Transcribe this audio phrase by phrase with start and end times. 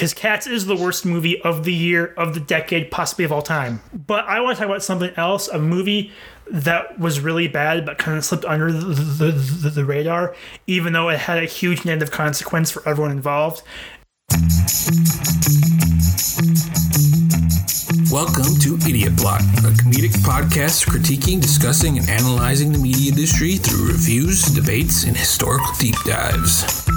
[0.00, 3.42] because Cats is the worst movie of the year, of the decade, possibly of all
[3.42, 3.82] time.
[3.92, 6.10] But I want to talk about something else a movie
[6.50, 10.34] that was really bad but kind of slipped under the, the, the, the radar,
[10.66, 13.60] even though it had a huge negative consequence for everyone involved.
[18.10, 23.88] Welcome to Idiot Plot, a comedic podcast critiquing, discussing, and analyzing the media industry through
[23.88, 26.89] reviews, debates, and historical deep dives.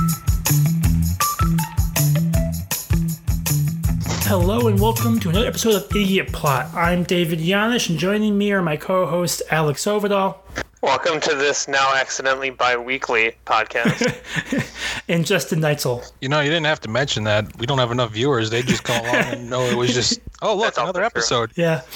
[4.35, 6.73] Hello and welcome to another episode of Idiot Plot.
[6.73, 10.39] I'm David Yanish, and joining me are my co-host Alex Ovidal
[10.81, 15.03] Welcome to this now accidentally bi-weekly podcast.
[15.07, 16.11] and Justin Neitzel.
[16.19, 17.57] You know, you didn't have to mention that.
[17.59, 18.49] We don't have enough viewers.
[18.49, 21.05] They just come along and know it was just, oh, look, That's all another true.
[21.05, 21.51] episode.
[21.55, 21.81] Yeah.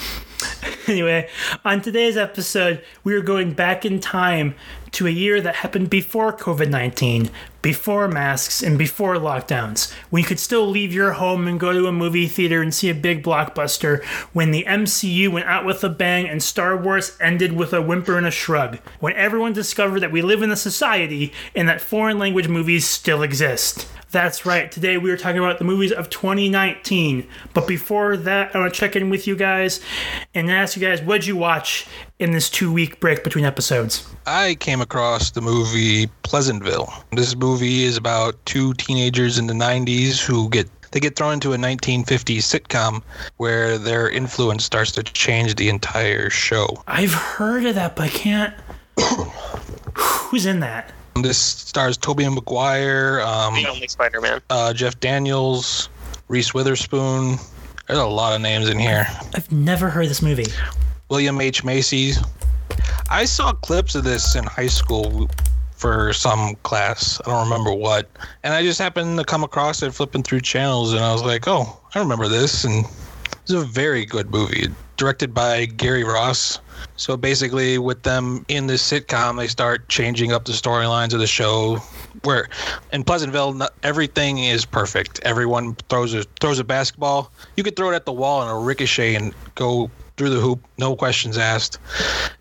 [0.86, 1.28] Anyway,
[1.66, 4.54] on today's episode, we are going back in time
[4.92, 7.28] to a year that happened before COVID 19,
[7.62, 11.86] before masks, and before lockdowns, when you could still leave your home and go to
[11.86, 15.88] a movie theater and see a big blockbuster, when the MCU went out with a
[15.88, 20.12] bang and Star Wars ended with a whimper and a shrug, when everyone discovered that
[20.12, 23.88] we live in a society and that foreign language movies still exist.
[24.10, 24.72] That's right.
[24.72, 27.28] Today we are talking about the movies of 2019.
[27.52, 29.80] But before that, I want to check in with you guys
[30.34, 31.86] and ask you guys what'd you watch
[32.18, 34.08] in this two week break between episodes?
[34.26, 36.90] I came across the movie Pleasantville.
[37.12, 41.52] This movie is about two teenagers in the 90s who get they get thrown into
[41.52, 43.02] a 1950s sitcom
[43.36, 46.82] where their influence starts to change the entire show.
[46.86, 48.54] I've heard of that, but I can't.
[49.94, 50.92] Who's in that?
[51.16, 54.40] This stars Tobey Maguire, um, the only Spider-Man.
[54.50, 55.88] uh, Jeff Daniels,
[56.28, 57.36] Reese Witherspoon.
[57.86, 59.06] There's a lot of names in here.
[59.34, 60.46] I've never heard this movie.
[61.10, 61.64] William H.
[61.64, 62.18] Macy's.
[63.10, 65.28] I saw clips of this in high school
[65.78, 67.20] for some class.
[67.24, 68.10] I don't remember what.
[68.42, 71.46] And I just happened to come across it flipping through channels and I was like,
[71.46, 72.64] oh, I remember this.
[72.64, 72.84] And
[73.42, 74.66] it's a very good movie.
[74.96, 76.58] Directed by Gary Ross.
[76.96, 81.26] So basically, with them in this sitcom, they start changing up the storylines of the
[81.26, 81.76] show.
[82.24, 82.48] Where
[82.92, 85.20] in Pleasantville, not, everything is perfect.
[85.22, 87.30] Everyone throws a throws a basketball.
[87.56, 90.60] You could throw it at the wall and a ricochet and go through the hoop,
[90.78, 91.78] no questions asked.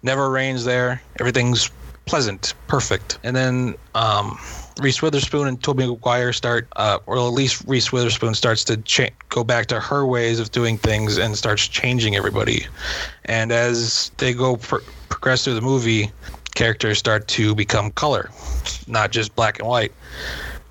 [0.01, 1.01] Never rains there.
[1.19, 1.69] Everything's
[2.07, 3.19] pleasant, perfect.
[3.23, 4.39] And then um,
[4.81, 9.09] Reese Witherspoon and Tobey Maguire start, uh, or at least Reese Witherspoon starts to cha-
[9.29, 12.65] go back to her ways of doing things and starts changing everybody.
[13.25, 14.79] And as they go pro-
[15.09, 16.11] progress through the movie,
[16.55, 18.31] characters start to become color,
[18.87, 19.91] not just black and white,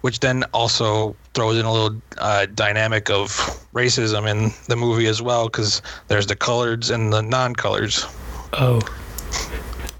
[0.00, 3.30] which then also throws in a little uh, dynamic of
[3.74, 8.06] racism in the movie as well, because there's the coloreds and the non-colors.
[8.54, 8.80] Oh.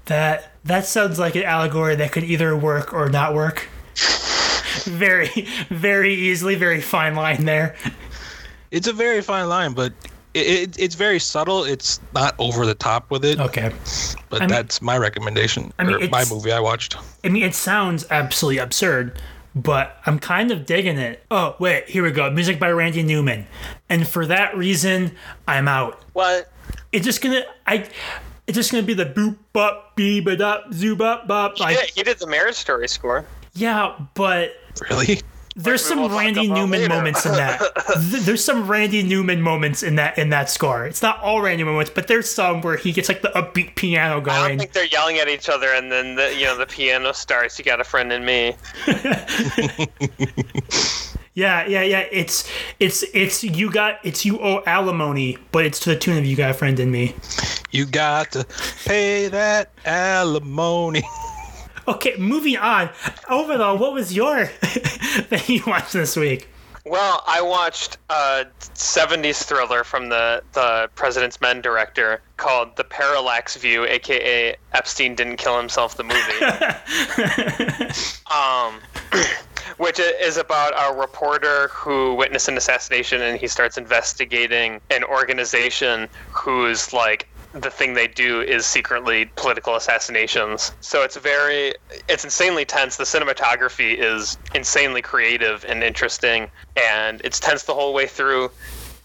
[0.05, 3.67] That that sounds like an allegory that could either work or not work.
[4.83, 7.75] very, very easily, very fine line there.
[8.71, 9.93] It's a very fine line, but
[10.33, 11.63] it, it, it's very subtle.
[11.63, 13.71] It's not over the top with it, Okay.
[14.29, 15.73] but I mean- that's my recommendation.
[15.79, 16.95] I mean, or my movie I watched.
[17.23, 19.19] I mean, it sounds absolutely absurd,
[19.55, 21.23] but I'm kind of digging it.
[21.31, 22.29] Oh, wait, here we go.
[22.29, 23.47] Music by Randy Newman.
[23.89, 25.13] And for that reason,
[25.47, 26.01] I'm out.
[26.13, 26.51] What?
[26.91, 27.87] It's just gonna, I,
[28.47, 31.57] it's just gonna be the boop, bop, bee, ba, dop, zoo, bop, bop.
[31.59, 33.25] Yeah, Like, he did the Marriage Story score.
[33.53, 34.51] yeah, but
[34.89, 35.21] Really?
[35.55, 36.93] there's we some will talk Randy about Newman later.
[36.93, 37.59] moments in that.
[38.11, 40.85] Th- there's some Randy Newman moments in that in that score.
[40.85, 44.21] It's not all Randy moments, but there's some where he gets like the upbeat piano
[44.21, 44.37] going.
[44.37, 44.59] I don't going.
[44.59, 47.57] think they're yelling at each other, and then the you know the piano starts.
[47.57, 48.55] You got a friend in me.
[51.37, 52.07] Yeah, yeah, yeah.
[52.11, 52.49] It's
[52.79, 56.35] it's it's you got it's you owe alimony, but it's to the tune of you
[56.35, 57.13] got a friend in me.
[57.69, 58.43] You got to
[58.85, 61.03] pay that alimony.
[61.89, 62.89] Okay, moving on.
[63.29, 66.49] Overall, what was your thing you watched this week?
[66.85, 73.55] Well, I watched a '70s thriller from the the President's Men director called The Parallax
[73.55, 75.95] View, aka Epstein didn't kill himself.
[75.95, 76.43] The movie.
[78.35, 78.81] um,
[79.77, 86.07] which is about a reporter who witnessed an assassination, and he starts investigating an organization
[86.31, 90.73] whose like the thing they do is secretly political assassinations.
[90.81, 91.73] So it's very,
[92.07, 92.97] it's insanely tense.
[92.97, 98.51] The cinematography is insanely creative and interesting, and it's tense the whole way through.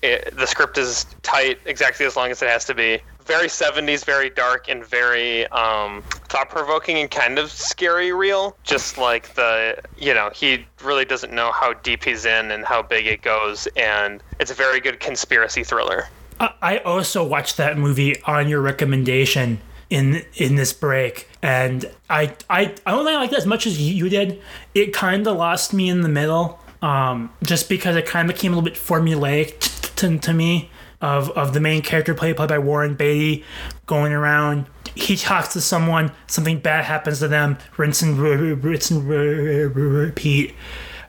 [0.03, 2.99] It, the script is tight, exactly as long as it has to be.
[3.25, 8.57] Very 70s, very dark, and very um, thought provoking and kind of scary real.
[8.65, 12.81] Just like the, you know, he really doesn't know how deep he's in and how
[12.83, 16.09] big it goes, and it's a very good conspiracy thriller.
[16.41, 22.75] I- also watched that movie on your recommendation in in this break, and I I
[22.87, 24.41] I don't think I liked it as much as you did.
[24.75, 28.53] It kind of lost me in the middle um, just because it kind of became
[28.53, 30.71] a little bit formulaic t- t- to me
[31.01, 33.45] of, of the main character played, played by Warren Beatty
[33.87, 34.67] going around.
[34.95, 39.67] He talks to someone, something bad happens to them, rinse and, rinse and re- re-
[39.67, 40.55] repeat.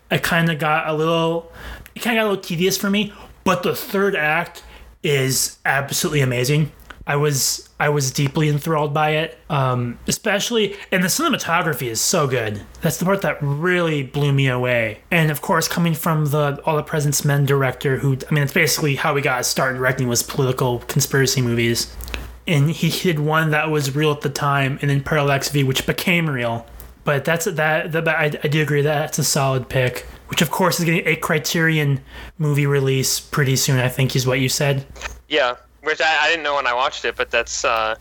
[0.10, 1.52] It kind of got a little,
[1.96, 3.14] it kind of got a little tedious for me.
[3.44, 4.64] But the third act
[5.04, 6.72] is absolutely amazing.
[7.06, 12.28] I was I was deeply enthralled by it, um, especially and the cinematography is so
[12.28, 12.62] good.
[12.82, 15.00] That's the part that really blew me away.
[15.12, 18.54] And of course, coming from the All the President's Men director, who I mean, it's
[18.54, 21.94] basically how we got started directing was political conspiracy movies.
[22.46, 25.86] And he did one that was real at the time, and then Parallax V, which
[25.86, 26.66] became real.
[27.06, 27.92] But that's that.
[27.94, 30.06] that I, I do agree that that's a solid pick.
[30.28, 32.02] Which of course is getting a Criterion
[32.38, 33.80] movie release pretty soon.
[33.80, 34.86] I think is what you said.
[35.30, 37.96] Yeah, which I, I didn't know when I watched it, but that's uh,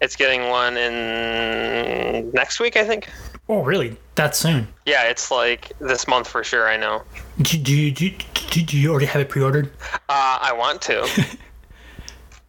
[0.00, 3.08] it's getting one in next week, I think.
[3.48, 3.96] Oh, really?
[4.14, 4.68] That soon?
[4.86, 6.68] Yeah, it's like this month for sure.
[6.68, 7.02] I know.
[7.42, 9.70] Do, do, you- do, do, do you already have it pre-ordered?
[10.08, 11.08] Uh, I want to.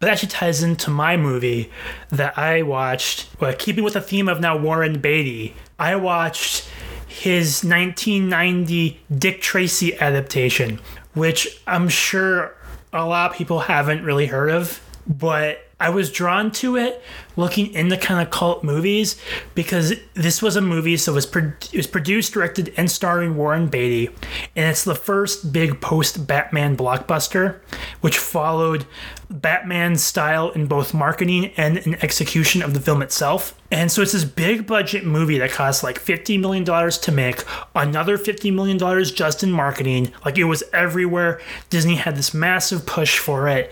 [0.01, 1.71] But that actually ties into my movie
[2.09, 3.27] that I watched.
[3.39, 6.68] Well, keeping with the theme of now Warren Beatty, I watched
[7.07, 10.80] his 1990 Dick Tracy adaptation,
[11.13, 12.56] which I'm sure
[12.92, 14.81] a lot of people haven't really heard of.
[15.06, 17.01] But I was drawn to it
[17.35, 19.19] looking into kind of cult movies
[19.55, 23.35] because this was a movie, so it was, pro- it was produced, directed, and starring
[23.35, 24.13] Warren Beatty.
[24.55, 27.59] And it's the first big post Batman blockbuster,
[28.01, 28.85] which followed
[29.29, 33.57] Batman's style in both marketing and in execution of the film itself.
[33.71, 38.17] And so it's this big budget movie that cost like $50 million to make, another
[38.17, 40.11] $50 million just in marketing.
[40.25, 41.39] Like it was everywhere.
[41.69, 43.71] Disney had this massive push for it.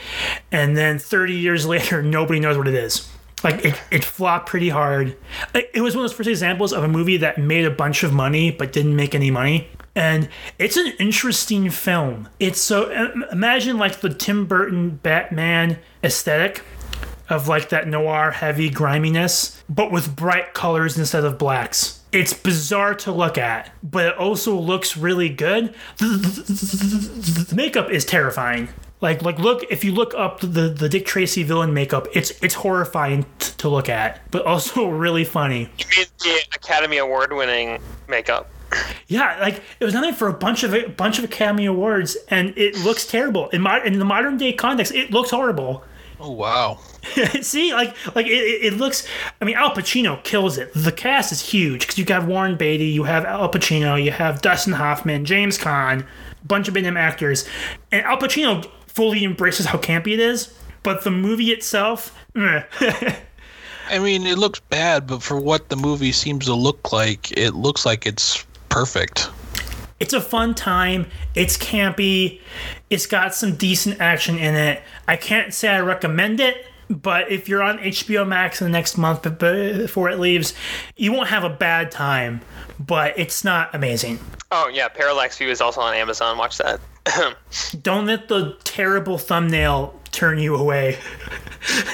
[0.53, 3.09] And then 30 years later, nobody knows what it is.
[3.43, 5.15] Like it, it flopped pretty hard.
[5.53, 8.13] It was one of those first examples of a movie that made a bunch of
[8.13, 9.69] money but didn't make any money.
[9.95, 12.29] And it's an interesting film.
[12.39, 12.89] It's so
[13.31, 16.63] imagine like the Tim Burton Batman aesthetic
[17.29, 22.01] of like that noir heavy griminess, but with bright colors instead of blacks.
[22.11, 25.75] It's bizarre to look at, but it also looks really good.
[25.97, 28.69] The, makeup is terrifying.
[29.01, 32.55] Like, like, look if you look up the the Dick Tracy villain makeup, it's it's
[32.55, 35.69] horrifying t- to look at, but also really funny.
[35.77, 38.49] You mean the Academy Award winning makeup?
[39.07, 42.53] Yeah, like it was nothing for a bunch of a bunch of Academy Awards, and
[42.57, 44.93] it looks terrible in mod in the modern day context.
[44.93, 45.83] It looks horrible.
[46.19, 46.79] Oh wow.
[47.41, 49.07] See, like like it, it it looks.
[49.41, 50.71] I mean, Al Pacino kills it.
[50.73, 54.41] The cast is huge because you have Warren Beatty, you have Al Pacino, you have
[54.41, 56.05] Dustin Hoffman, James Caan,
[56.45, 57.47] bunch of big name actors,
[57.91, 60.53] and Al Pacino fully embraces how campy it is.
[60.83, 62.15] But the movie itself.
[62.35, 67.51] I mean, it looks bad, but for what the movie seems to look like, it
[67.55, 69.29] looks like it's perfect.
[69.99, 71.07] it's a fun time.
[71.35, 72.39] It's campy.
[72.89, 74.81] It's got some decent action in it.
[75.07, 78.97] I can't say I recommend it, but if you're on HBO Max in the next
[78.97, 80.53] month before it leaves,
[80.95, 82.41] you won't have a bad time.
[82.79, 84.19] But it's not amazing.
[84.51, 86.37] Oh yeah, Parallax View is also on Amazon.
[86.37, 86.79] Watch that.
[87.83, 90.97] Don't let the terrible thumbnail turn you away.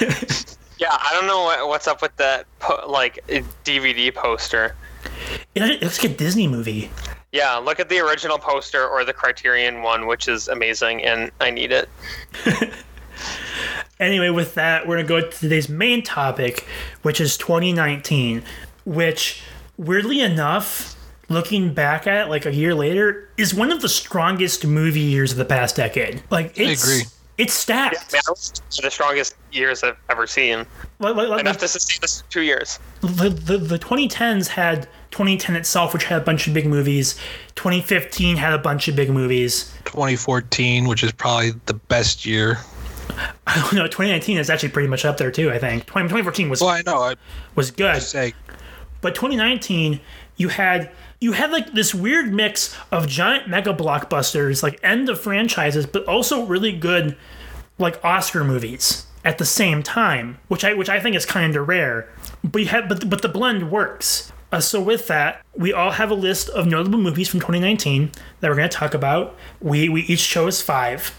[0.78, 3.22] yeah, I don't know what, what's up with that po- like
[3.64, 4.74] DVD poster.
[5.54, 6.90] It looks like a Disney movie.
[7.30, 11.50] Yeah, look at the original poster or the Criterion one, which is amazing, and I
[11.50, 11.88] need it.
[13.98, 16.66] Anyway, with that, we're going to go to today's main topic,
[17.00, 18.42] which is 2019,
[18.84, 19.42] which,
[19.78, 20.95] weirdly enough,
[21.28, 25.32] looking back at it like a year later, is one of the strongest movie years
[25.32, 26.22] of the past decade.
[26.30, 27.02] Like, it's, agree.
[27.38, 28.12] It's stacked.
[28.12, 30.58] Man, it's the strongest years I've ever seen.
[30.98, 32.78] Like, like- like- Enough to sustain this two years.
[33.02, 37.14] the, the, the 2010s had 2010 itself, which had a bunch of big movies.
[37.56, 39.72] 2015 had a bunch of big movies.
[39.84, 42.58] 2014, which is probably the best year.
[43.46, 43.86] I don't know.
[43.86, 45.50] 2019 is actually pretty much up there too.
[45.50, 46.98] I think 20, 2014 was Well, I know.
[47.02, 47.14] I
[47.54, 48.00] was good.
[48.02, 48.34] say
[49.00, 50.00] But 2019,
[50.36, 55.20] you had you had like this weird mix of giant mega blockbusters, like end of
[55.20, 57.16] franchises, but also really good
[57.78, 61.68] like Oscar movies at the same time, which I which I think is kind of
[61.68, 62.08] rare.
[62.44, 64.32] But you have but but the blend works.
[64.52, 68.48] Uh, so with that, we all have a list of notable movies from 2019 that
[68.48, 69.34] we're going to talk about.
[69.60, 71.14] We we each chose five.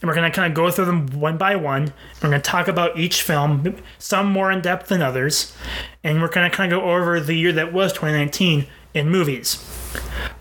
[0.00, 1.92] And we're going to kind of go through them one by one.
[2.22, 5.56] We're going to talk about each film, some more in depth than others.
[6.04, 9.62] And we're going to kind of go over the year that was 2019 in movies.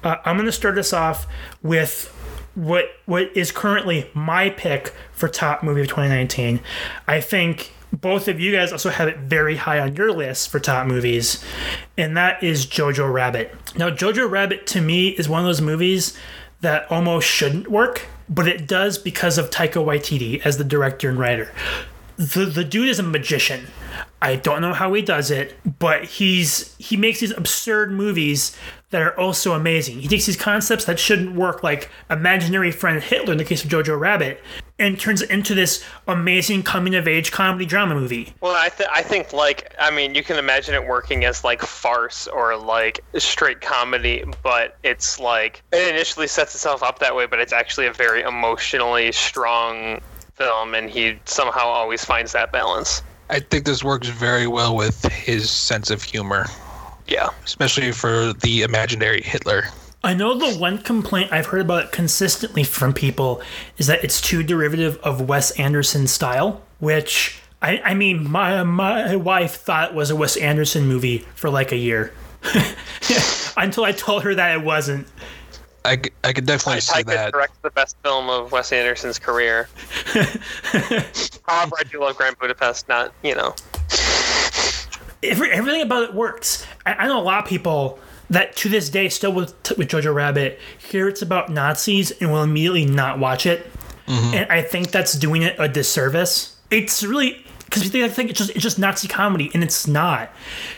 [0.03, 1.27] Uh, I'm going to start us off
[1.61, 2.09] with
[2.55, 6.59] what what is currently my pick for top movie of 2019.
[7.07, 10.59] I think both of you guys also have it very high on your list for
[10.59, 11.43] top movies,
[11.97, 13.55] and that is Jojo Rabbit.
[13.77, 16.17] Now, Jojo Rabbit to me is one of those movies
[16.61, 21.19] that almost shouldn't work, but it does because of Taika Waititi as the director and
[21.19, 21.51] writer.
[22.17, 23.67] The the dude is a magician.
[24.23, 28.55] I don't know how he does it, but he's he makes these absurd movies
[28.91, 29.99] that are also amazing.
[29.99, 33.69] He takes these concepts that shouldn't work, like imaginary friend Hitler in the case of
[33.69, 34.41] Jojo Rabbit,
[34.79, 38.33] and turns it into this amazing coming of age comedy drama movie.
[38.39, 41.61] Well, I, th- I think like I mean you can imagine it working as like
[41.61, 47.25] farce or like straight comedy, but it's like it initially sets itself up that way,
[47.25, 49.99] but it's actually a very emotionally strong
[50.35, 53.01] film, and he somehow always finds that balance.
[53.33, 56.45] I think this works very well with his sense of humor,
[57.07, 57.29] Yeah.
[57.43, 59.65] especially for the imaginary Hitler.
[60.03, 63.41] I know the one complaint I've heard about it consistently from people
[63.79, 69.15] is that it's too derivative of Wes Anderson style, which I, I mean, my my
[69.15, 72.13] wife thought it was a Wes Anderson movie for like a year.
[73.57, 75.07] Until I told her that it wasn't.
[75.85, 77.31] I, c- I could definitely see Taika that.
[77.33, 79.67] directed the best film of Wes Anderson's career.
[81.47, 82.87] However, I do love Grand Budapest.
[82.87, 83.53] Not you know.
[85.21, 86.65] Every, everything about it works.
[86.85, 87.99] I, I know a lot of people
[88.29, 92.43] that to this day still with with Jojo Rabbit hear it's about Nazis and will
[92.43, 93.65] immediately not watch it,
[94.07, 94.33] mm-hmm.
[94.33, 96.55] and I think that's doing it a disservice.
[96.71, 100.31] It's really because they think it's just it's just Nazi comedy, and it's not.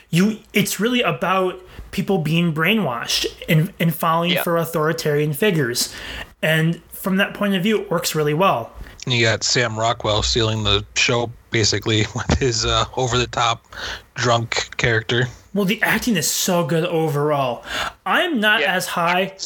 [0.10, 1.62] You, it's really about
[1.96, 4.44] people being brainwashed and and falling Yeah.
[4.44, 5.96] for authoritarian figures,
[6.42, 8.70] and from that point of view, it works really well.
[9.08, 13.66] You got Sam Rockwell stealing the show basically with his uh, over the top
[14.16, 15.28] drunk character.
[15.54, 17.64] Well, the acting is so good overall.
[18.06, 18.74] I'm not Yeah.
[18.76, 19.38] as high.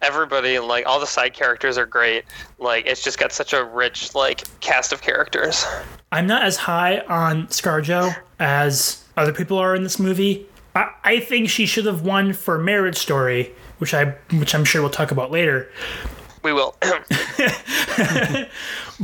[0.00, 2.24] Everybody, like all the side characters, are great.
[2.58, 5.66] Like it's just got such a rich like cast of characters.
[6.12, 10.46] I'm not as high on ScarJo as other people are in this movie.
[10.74, 14.80] I, I think she should have won for Marriage Story, which I which I'm sure
[14.82, 15.70] we'll talk about later.
[16.42, 16.74] We will.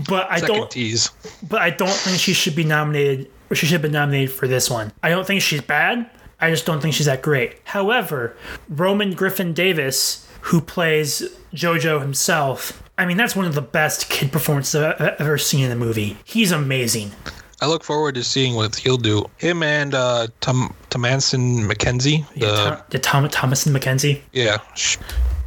[0.08, 0.70] But I Second don't.
[0.70, 1.10] tease.
[1.48, 3.30] But I don't think she should be nominated.
[3.50, 4.92] Or she should have been nominated for this one.
[5.02, 6.10] I don't think she's bad.
[6.40, 7.60] I just don't think she's that great.
[7.64, 8.36] However,
[8.68, 11.22] Roman Griffin Davis, who plays
[11.54, 15.64] JoJo himself, I mean that's one of the best kid performances I've I've ever seen
[15.64, 16.18] in a movie.
[16.24, 17.12] He's amazing.
[17.60, 19.24] I look forward to seeing what he'll do.
[19.38, 22.26] Him and uh, Tom Thomasin McKenzie.
[22.34, 24.20] The, Tom, the Tom Thomasin McKenzie.
[24.32, 24.98] yeah, sh-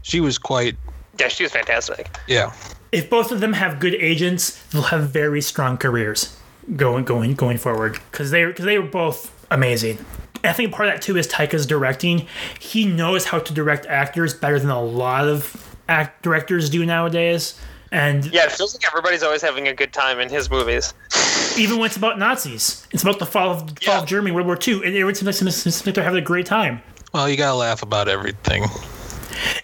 [0.02, 0.76] she was quite.
[1.20, 2.10] yeah, she was fantastic.
[2.28, 2.52] Yeah,
[2.92, 6.36] if both of them have good agents, they'll have very strong careers
[6.76, 10.04] going going going forward because they because they were both amazing.
[10.44, 12.26] I think part of that too is Taika's directing.
[12.60, 17.60] He knows how to direct actors better than a lot of act directors do nowadays.
[17.92, 20.94] And Yeah, it feels like everybody's always having a good time in his movies.
[21.58, 24.00] even when it's about Nazis, it's about the fall of, fall Yeah.
[24.02, 26.46] of Germany, World War II, and everyone seems like, seems like they're having a great
[26.46, 26.82] time.
[27.14, 28.66] well, you gotta laugh about everything.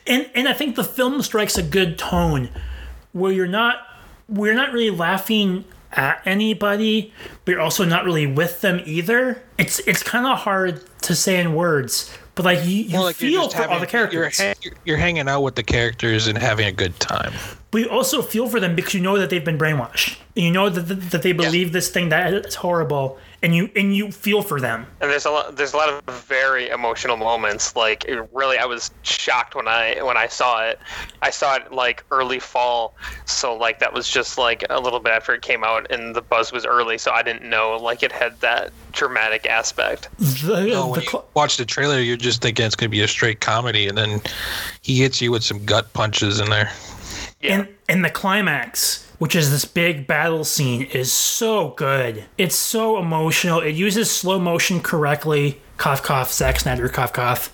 [0.08, 2.50] and and I think the film strikes a good tone
[3.14, 3.78] where you're not
[4.28, 7.14] we're not really laughing at anybody,
[7.46, 9.44] but you're also not really with them either.
[9.58, 13.50] It's it's kind of hard to say in words, but like you, you like, feel
[13.50, 16.72] for all the characters, You're, ha- you're hanging out with the characters and having a
[16.72, 17.34] good time.
[17.72, 20.18] but you also feel for them because you know that they've been brainwashed.
[20.36, 23.96] You know that, that, that they believe this thing that is horrible, and you and
[23.96, 24.86] you feel for them.
[25.02, 27.76] And there's a lot, there's a lot of very emotional moments.
[27.76, 30.80] Like it really, I was shocked when I when I saw it.
[31.22, 35.14] I saw it like early fall, so like that was just like a little bit
[35.14, 38.12] after it came out, and the buzz was early, so I didn't know like it
[38.12, 40.10] had that dramatic aspect.
[40.18, 43.08] The, No, the when you watch the trailer, you're just thinking it's gonna be a
[43.08, 44.22] straight comedy, and then
[44.82, 46.72] he hits you with some gut punches in there.
[47.42, 47.60] Yeah.
[47.60, 52.26] And and the climax, which is this big battle scene, is so good.
[52.38, 53.60] It's so emotional.
[53.60, 55.62] It uses slow motion correctly.
[55.78, 56.32] Cough cough.
[56.32, 56.88] Zack Snyder.
[56.90, 57.52] Cough cough.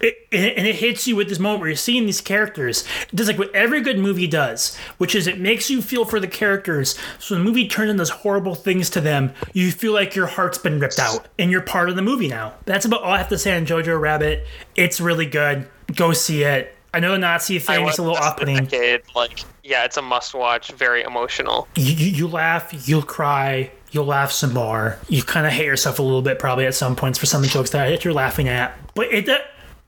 [0.00, 2.84] It, and it hits you with this moment where you're seeing these characters.
[3.10, 6.20] It does like what every good movie does, which is it makes you feel for
[6.20, 6.98] the characters.
[7.18, 9.32] So the movie turns in those horrible things to them.
[9.54, 12.52] You feel like your heart's been ripped out, and you're part of the movie now.
[12.66, 14.46] That's about all I have to say on Jojo Rabbit.
[14.76, 15.68] It's really good.
[15.94, 16.74] Go see it.
[16.92, 18.66] I know the Nazi thing is a little off-putting.
[18.66, 20.70] decade, Like, yeah, it's a must-watch.
[20.72, 21.66] Very emotional.
[21.74, 24.98] you, you, you laugh, you'll cry, you'll laugh some more.
[25.08, 27.48] You kind of hate yourself a little bit probably at some points for some of
[27.48, 28.76] the jokes that you're laughing at.
[28.94, 29.38] But it, uh,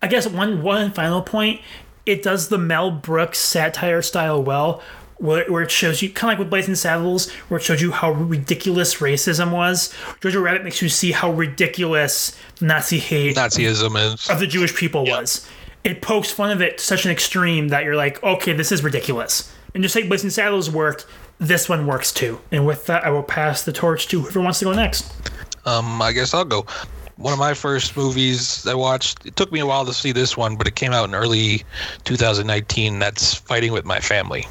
[0.01, 1.61] I guess one one final point,
[2.07, 4.83] it does the Mel Brooks satire style well.
[5.19, 7.91] Where, where it shows you kind of like with Blazing Saddles, where it shows you
[7.91, 9.91] how ridiculous racism was.
[10.21, 14.29] Jojo Rabbit makes you see how ridiculous Nazi hate Nazism is.
[14.29, 15.49] of the Jewish people was.
[15.85, 18.85] It pokes fun of it to such an extreme that you're like, okay, this is
[18.85, 19.51] ridiculous.
[19.77, 21.05] And just like Blazing Saddles worked,
[21.39, 22.41] this one works too.
[22.51, 25.13] And with that, I will pass the torch to whoever wants to go next.
[25.67, 26.65] Um, I guess I'll go.
[27.17, 29.27] one of my first movies I watched.
[29.27, 31.63] It took me a while to see this one, but it came out in early
[32.05, 32.99] 2019.
[32.99, 34.49] That's Fighting with My Family.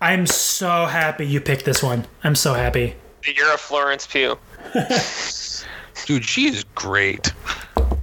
[0.00, 2.06] I'm so happy you picked this one.
[2.24, 2.94] I'm so happy.
[3.22, 4.38] You're a Florence Pugh.
[6.06, 7.34] Dude, she is great.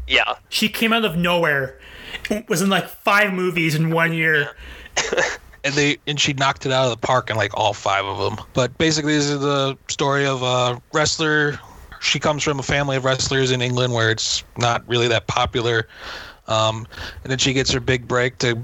[0.08, 0.36] Yeah.
[0.50, 1.80] She came out of nowhere.
[2.30, 4.52] It Was in like five movies in one year.
[5.64, 8.18] and they and she knocked it out of the park in like all five of
[8.18, 8.46] them.
[8.54, 11.60] But basically, this is the story of a wrestler.
[12.02, 15.88] She comes from a family of wrestlers in England where it's not really that popular.
[16.48, 16.86] Um,
[17.24, 18.62] and then she gets her big break to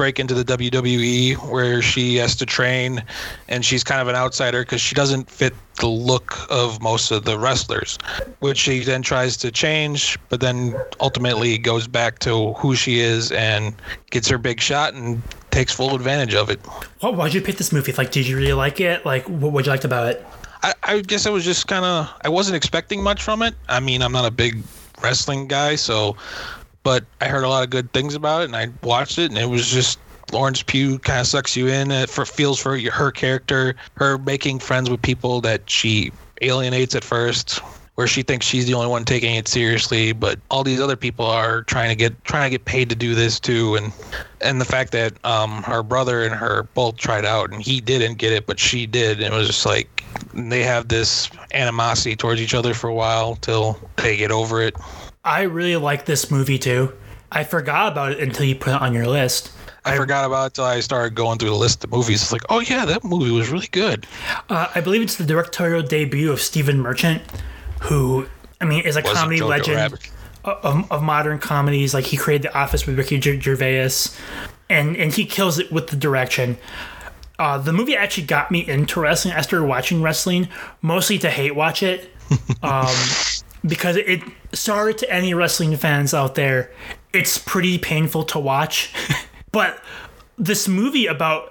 [0.00, 3.04] break into the WWE where she has to train
[3.48, 7.24] and she's kind of an outsider because she doesn't fit the look of most of
[7.24, 7.98] the wrestlers,
[8.38, 13.30] which she then tries to change, but then ultimately goes back to who she is
[13.32, 13.74] and
[14.10, 16.60] gets her big shot and takes full advantage of it.
[17.00, 17.92] Why'd you pick this movie?
[17.92, 19.04] Like, did you really like it?
[19.04, 20.26] Like, what what you liked about it?
[20.62, 23.54] I, I guess I was just kind of I wasn't expecting much from it.
[23.68, 24.62] I mean, I'm not a big
[25.02, 26.16] wrestling guy, so
[26.82, 29.38] but I heard a lot of good things about it, and I watched it, and
[29.38, 31.90] it was just Florence Pugh kind of sucks you in.
[31.90, 37.04] It for feels for her character, her making friends with people that she alienates at
[37.04, 37.60] first,
[38.00, 41.26] where she thinks she's the only one taking it seriously, but all these other people
[41.26, 43.92] are trying to get trying to get paid to do this too, and
[44.40, 48.14] and the fact that um her brother and her both tried out and he didn't
[48.14, 50.02] get it, but she did, and it was just like
[50.32, 54.74] they have this animosity towards each other for a while till they get over it.
[55.22, 56.94] I really like this movie too.
[57.30, 59.52] I forgot about it until you put it on your list.
[59.84, 62.22] I, forgot about it till I started going through the list of movies.
[62.22, 64.06] It's like, oh yeah, that movie was really good.
[64.48, 67.22] Uh, I believe it's the directorial debut of Stephen Merchant,
[67.80, 68.26] who
[68.60, 69.98] I mean is a Was comedy legend
[70.44, 71.94] of, of modern comedies.
[71.94, 73.90] Like he created The Office with Ricky Gervais,
[74.68, 76.58] and and he kills it with the direction.
[77.38, 79.34] Uh, the movie actually got me into wrestling.
[79.34, 80.48] I started watching wrestling
[80.82, 82.10] mostly to hate watch it,
[82.62, 82.94] um,
[83.66, 84.22] because it.
[84.52, 86.72] Sorry to any wrestling fans out there,
[87.12, 88.92] it's pretty painful to watch.
[89.52, 89.82] but
[90.36, 91.50] this movie about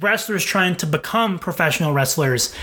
[0.00, 2.54] wrestlers trying to become professional wrestlers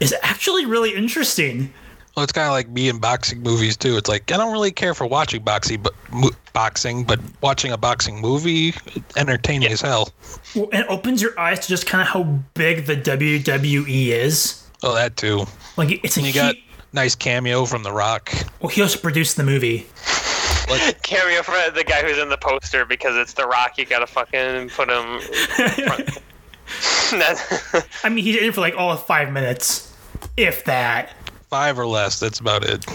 [0.00, 1.72] is actually really interesting.
[2.16, 3.96] Well, it's kind of like me in boxing movies too.
[3.96, 7.78] It's like I don't really care for watching boxing, but mo- boxing, but watching a
[7.78, 8.74] boxing movie,
[9.16, 10.12] entertaining as hell.
[10.54, 14.62] Well, it opens your eyes to just kind of how big the WWE is.
[14.82, 15.44] Oh, that too.
[15.76, 16.54] Like it's a You got
[16.92, 18.30] nice cameo from The Rock.
[18.60, 19.86] well, he also produced the movie.
[20.70, 23.78] Like, Cameo for the guy who's in the poster because it's The Rock.
[23.78, 25.20] You gotta fucking put him.
[25.86, 26.18] front.
[27.10, 29.94] That- I mean, he's in it for like all of five minutes,
[30.36, 31.12] if that.
[31.52, 32.18] Five or less.
[32.18, 32.86] That's about it.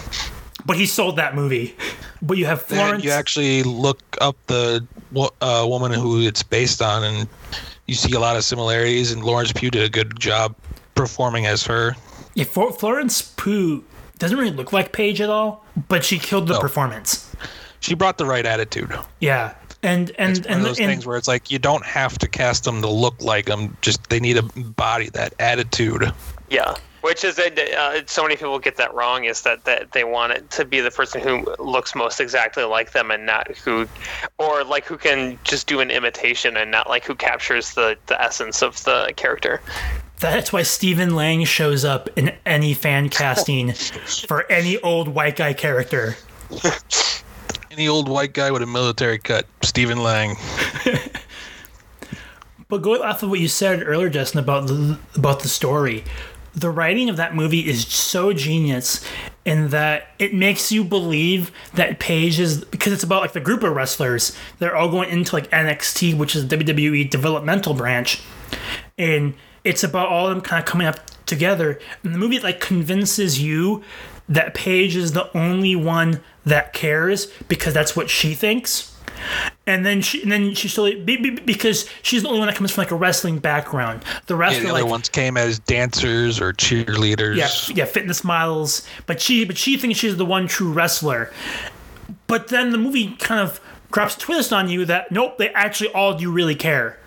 [0.66, 1.76] But he sold that movie.
[2.20, 3.04] But you have Then Florence.
[3.04, 4.84] you actually look up the
[5.40, 7.28] uh, woman who it's based on, and
[7.86, 9.12] you see a lot of similarities.
[9.12, 10.56] And Florence Pugh did a good job
[10.96, 11.94] performing as her.
[12.34, 13.84] yeah, Flor- Florence Pugh
[14.18, 16.60] doesn't really look like Paige at all, but she killed the No.
[16.60, 17.32] performance.
[17.78, 18.92] She brought the right attitude.
[19.20, 21.86] Yeah, and and It's one and, of those and things where it's like you don't
[21.86, 23.76] have to cast them to look like them.
[23.82, 26.12] Just they need a body that attitude.
[26.50, 26.74] yeah.
[27.00, 30.32] Which is that uh, so many people get that wrong is that, that they want
[30.32, 33.86] it to be the person who looks most exactly like them and not who,
[34.38, 38.20] or like who can just do an imitation and not like who captures the, the
[38.20, 39.60] essence of the character.
[40.18, 45.52] That's why Stephen Lang shows up in any fan casting for any old white guy
[45.52, 46.16] character.
[47.70, 50.34] Any old white guy with a military cut, Stephen Lang.
[52.68, 56.04] But going off of what you said earlier, Justin, about the about the story,
[56.60, 59.04] the writing of that movie is so genius
[59.44, 63.62] in that it makes you believe that Paige is because it's about like the group
[63.62, 64.36] of wrestlers.
[64.58, 68.22] They're all going into like NXT, which is WWE developmental branch,
[68.96, 71.78] and it's about all of them kind of coming up together.
[72.02, 73.82] And the movie like convinces you
[74.28, 78.87] that Paige is the only one that cares because that's what she thinks
[79.66, 82.56] and then she and then she slowly be- be- because she's the only one that
[82.56, 84.02] comes from like a wrestling background.
[84.26, 87.36] The rest Yeah, the like ones came as dancers or cheerleaders.
[87.36, 88.86] yeah, yeah, fitness models.
[89.06, 91.32] But she but she thinks she's the one true wrestler.
[92.26, 93.60] But then the movie kind of
[93.92, 96.98] drops a twist on you that nope, they actually all do really care,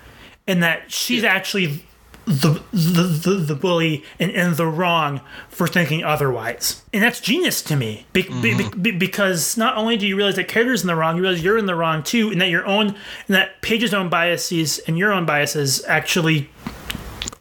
[0.47, 1.85] and that she's actually
[2.25, 6.83] the the, the, the bully and in the wrong for thinking otherwise.
[6.93, 8.81] And that's genius to me be, be- mm-hmm.
[8.81, 11.57] be- because not only do you realize that character's in the wrong, you realize you're
[11.57, 12.95] in the wrong too, and that your own and
[13.35, 16.49] that Paige's own biases and your own biases actually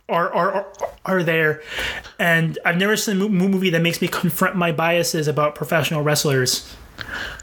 [0.08, 0.72] are are are,
[1.04, 1.62] are there.
[2.18, 6.02] And I've never seen a mo- movie that makes me confront my biases about professional
[6.02, 6.74] wrestlers.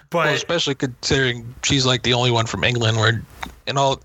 [0.09, 3.21] But Well, especially considering she's like the only one from England where,
[3.67, 4.01] and all,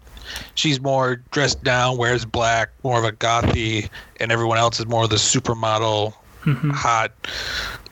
[0.54, 3.88] she's more dressed down, wears black, more of a gothy,
[4.20, 6.70] and everyone else is more of the supermodel, Mm-hmm.
[6.70, 7.12] hot.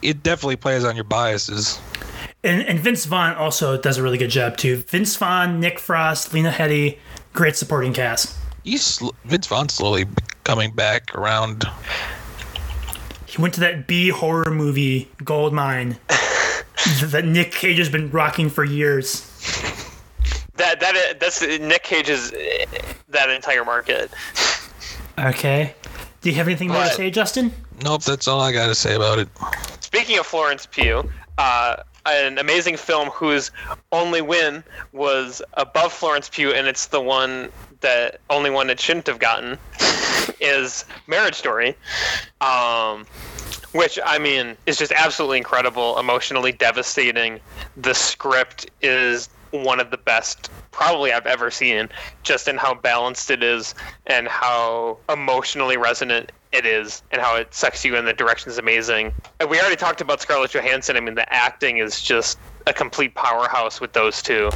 [0.02, 1.78] It definitely plays on your biases.
[2.42, 4.78] And, and Vince Vaughn also does a really good job too.
[4.78, 6.98] Vince Vaughn, Nick Frost, Lena Headey,
[7.32, 8.36] great supporting cast.
[8.64, 10.06] He's sl- Vince Vaughn slowly
[10.42, 11.64] coming back around.
[13.26, 15.96] He went to that B horror movie, Goldmine,
[17.04, 19.20] that Nick Cage has been rocking for years.
[20.61, 22.33] That that that's Nick Cage's
[23.09, 24.11] that entire market.
[25.18, 25.75] Okay.
[26.20, 27.51] Do you have anything more to say, Justin?
[27.83, 29.29] Nope, that's all I got to say about it.
[29.81, 33.51] Speaking of Florence Pugh, uh, an amazing film whose
[33.90, 37.49] only win was above Florence Pugh, and it's the one
[37.81, 39.57] that only one it shouldn't have gotten,
[40.40, 41.75] is Marriage Story,
[42.42, 43.07] um,
[43.73, 47.40] which I mean is just absolutely incredible, emotionally devastating.
[47.79, 51.88] The script is one of the best probably I've ever seen,
[52.22, 53.74] just in how balanced it is
[54.06, 58.58] and how emotionally resonant it is and how it sucks you in the direction is
[58.58, 59.12] amazing.
[59.38, 60.96] And we already talked about Scarlett Johansson.
[60.96, 64.50] I mean, the acting is just a complete powerhouse with those two,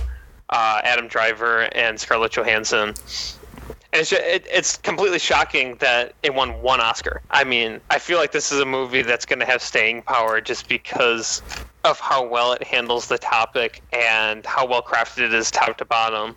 [0.50, 2.94] uh, Adam Driver and Scarlett Johansson.
[3.92, 7.22] And it's, ju- it, it's completely shocking that it won one Oscar.
[7.30, 10.40] I mean, I feel like this is a movie that's going to have staying power
[10.40, 11.42] just because
[11.84, 15.84] of how well it handles the topic and how well crafted it is top to
[15.84, 16.34] bottom.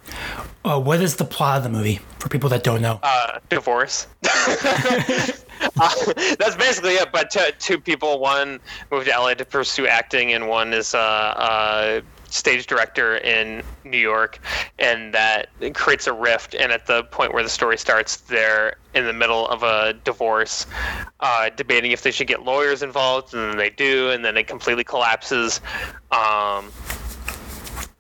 [0.66, 3.00] Oh, what is the plot of the movie for people that don't know?
[3.04, 4.08] Uh, divorce.
[5.80, 5.90] Uh,
[6.38, 7.12] that's basically it.
[7.12, 8.60] But two, two people, one
[8.92, 13.64] moved to LA to pursue acting, and one is a uh, uh, stage director in
[13.84, 14.40] New York,
[14.80, 16.54] and that creates a rift.
[16.56, 20.66] And at the point where the story starts, they're in the middle of a divorce,
[21.20, 24.48] uh, debating if they should get lawyers involved, and then they do, and then it
[24.48, 25.62] completely collapses.
[26.12, 26.72] Um,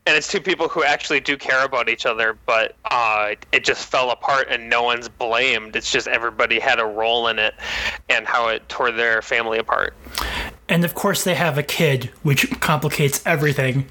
[0.07, 3.87] and it's two people who actually do care about each other, but uh, it just
[3.87, 5.75] fell apart and no one's blamed.
[5.75, 7.55] It's just everybody had a role in it
[8.07, 9.93] and how it tore their family apart.
[10.69, 13.85] And of course, they have a kid, which complicates everything.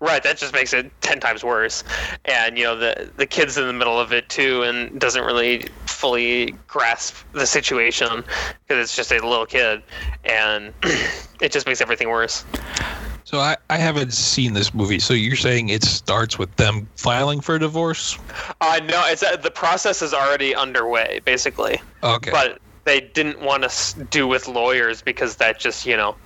[0.00, 1.84] Right, that just makes it ten times worse.
[2.24, 5.68] And you know the the kid's in the middle of it too, and doesn't really
[5.86, 8.24] fully grasp the situation
[8.66, 9.82] because it's just a little kid,
[10.24, 10.72] and
[11.40, 12.44] it just makes everything worse.
[13.26, 15.00] So I, I haven't seen this movie.
[15.00, 18.16] So you're saying it starts with them filing for divorce?
[18.60, 21.80] Uh, no, it's uh, the process is already underway, basically.
[22.04, 22.30] Okay.
[22.30, 26.16] but they didn't want to do with lawyers because that just you know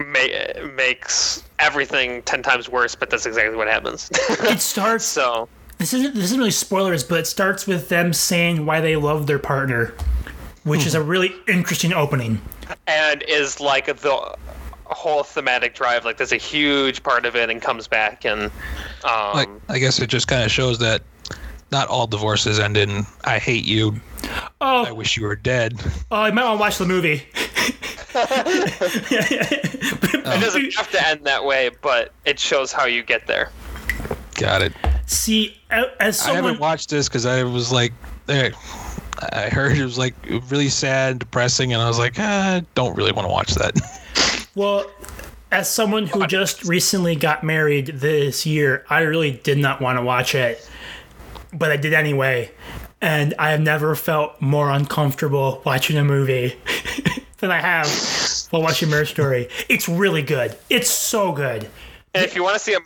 [0.00, 4.08] ma- makes everything 10 times worse but that's exactly what happens
[4.40, 5.04] It starts.
[5.04, 8.96] so This isn't this isn't really spoilers, but it starts with them saying why they
[8.96, 9.92] love their partner,
[10.64, 12.40] which is a really interesting opening.
[12.86, 14.36] and is like the
[14.84, 18.42] whole thematic drive like there's a huge part of it and comes back and
[19.04, 21.02] um, like I guess it just kind of shows that
[21.72, 23.96] not all divorces end in "I hate you,
[24.60, 27.26] Oh, I wish you were dead." oh, I might want to watch the movie.
[28.18, 33.50] it doesn't have to end that way but it shows how you get there
[34.36, 34.72] Got it.
[35.06, 37.92] See, a- as I haven't watched this because I was like,
[38.28, 38.50] eh,
[39.32, 40.14] I heard it was like
[40.50, 43.54] really sad, and depressing, and I was like, ah, I don't really want to watch
[43.54, 44.46] that.
[44.54, 44.90] well,
[45.52, 50.02] as someone who just recently got married this year, I really did not want to
[50.02, 50.68] watch it,
[51.58, 52.50] but I did anyway,
[53.00, 56.58] and I have never felt more uncomfortable watching a movie
[57.38, 57.88] than I have
[58.50, 59.48] while watching Marriage Story.
[59.68, 60.56] It's really good.
[60.70, 61.68] It's so good.
[62.14, 62.78] And if you want to see a,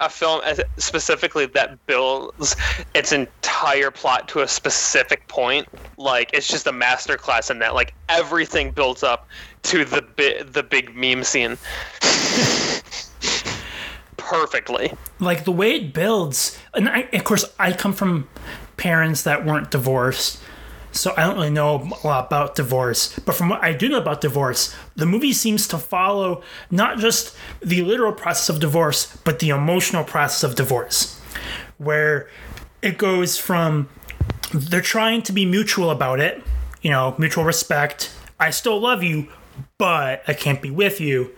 [0.00, 0.40] a film
[0.78, 2.56] specifically that builds
[2.92, 7.74] its entire plot to a specific point, like it's just a masterclass in that.
[7.74, 9.28] Like everything builds up
[9.62, 11.56] to the bi- the big meme scene
[14.34, 14.92] perfectly.
[15.20, 18.28] like the way it builds and I, of course i come from
[18.76, 20.40] parents that weren't divorced
[20.92, 23.98] so i don't really know a lot about divorce but from what i do know
[23.98, 29.38] about divorce the movie seems to follow not just the literal process of divorce but
[29.38, 31.20] the emotional process of divorce
[31.78, 32.28] where
[32.82, 33.88] it goes from
[34.52, 36.42] they're trying to be mutual about it
[36.82, 39.28] you know mutual respect i still love you
[39.78, 41.30] but i can't be with you.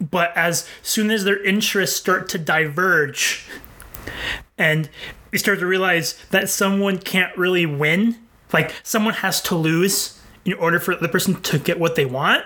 [0.00, 3.46] But as soon as their interests start to diverge
[4.56, 4.88] and
[5.30, 8.16] they start to realize that someone can't really win
[8.52, 12.44] like someone has to lose in order for the person to get what they want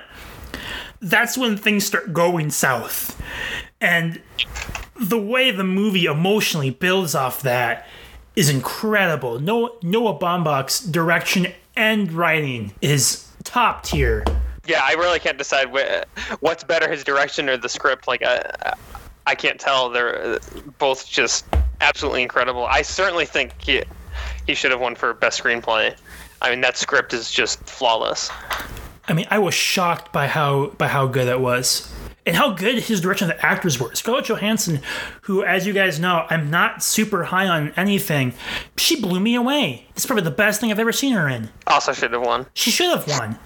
[1.02, 3.20] that's when things start going south.
[3.80, 4.22] And
[4.98, 7.86] the way the movie emotionally builds off that
[8.36, 9.40] is incredible.
[9.40, 14.24] No noah baumbach's direction and writing is top tier
[14.66, 18.06] Yeah, I really can't decide wh- what's better, his direction or the script.
[18.06, 18.74] Like I,
[19.26, 19.90] I can't tell.
[19.90, 20.38] They're
[20.78, 21.44] both just
[21.80, 22.66] absolutely incredible.
[22.66, 23.82] I certainly think he,
[24.46, 25.96] he should have won for best screenplay.
[26.40, 28.30] I mean, that script is just flawless.
[29.08, 31.92] I mean, I was shocked by how by how good it was.
[32.24, 33.94] And how good his direction of the actors were.
[33.94, 34.80] Scarlett Johansson,
[35.22, 38.34] who, as you guys know, I'm not super high on anything,
[38.76, 39.86] she blew me away.
[39.96, 41.48] It's probably the best thing I've ever seen her in.
[41.66, 42.46] Also should have won.
[42.54, 43.38] She should have won.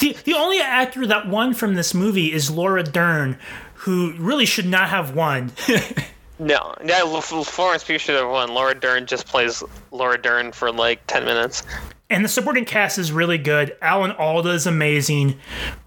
[0.00, 3.38] The, the only actor that won from this movie is Laura Dern,
[3.74, 5.52] who really should not have won.
[6.42, 8.54] No, yeah, Florence Pugh should have won.
[8.54, 11.62] Laura Dern just plays Laura Dern for like ten minutes.
[12.08, 13.76] and the supporting cast is really good.
[13.82, 15.38] Alan Alda is amazing.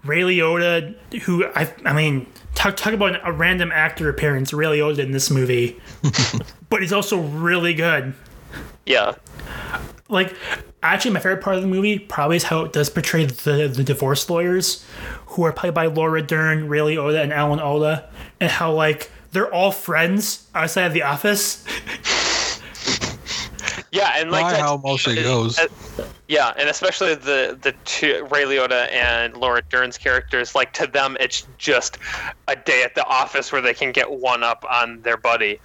[0.04, 4.52] Ray Liotta, who I, I mean, talk talk about a random actor appearance.
[4.52, 5.80] Ray Liotta in this movie,
[6.68, 8.14] but he's also really good.
[8.86, 9.14] Yeah,
[10.08, 10.34] Like,
[10.82, 13.84] actually, my favorite part of the movie probably is how it does portray the the
[13.84, 14.84] divorce lawyers,
[15.26, 18.08] who are played by Laura Dern, Ray Liotta, and Alan Alda,
[18.40, 21.64] and how like they're all friends outside of the office.
[23.94, 25.58] yeah, and like Probably that- how most of it goes.
[25.58, 25.66] uh,
[26.28, 30.54] yeah, and especially the the two Ray Liotta and Laura Dern's characters.
[30.54, 31.98] Like to them, it's just
[32.48, 35.60] a day at the office where they can get one up on their buddy.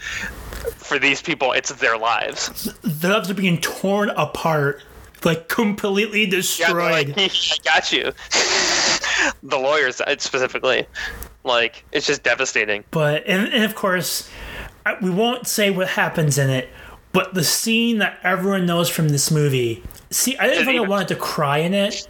[0.77, 2.73] For these people, it's their lives.
[2.83, 4.83] Their lives are being torn apart,
[5.23, 7.15] like completely Yeah, destroyed.
[7.15, 7.29] like, I
[7.63, 8.11] got you.
[9.43, 10.85] the lawyers uh, specifically,
[11.43, 12.83] like it's just devastating.
[12.91, 14.29] But and, and of course,
[15.01, 16.69] we won't say what happens in it.
[17.11, 19.83] But the scene that everyone knows from this movie.
[20.11, 22.07] See, I didn't think I even- wanted to cry in it,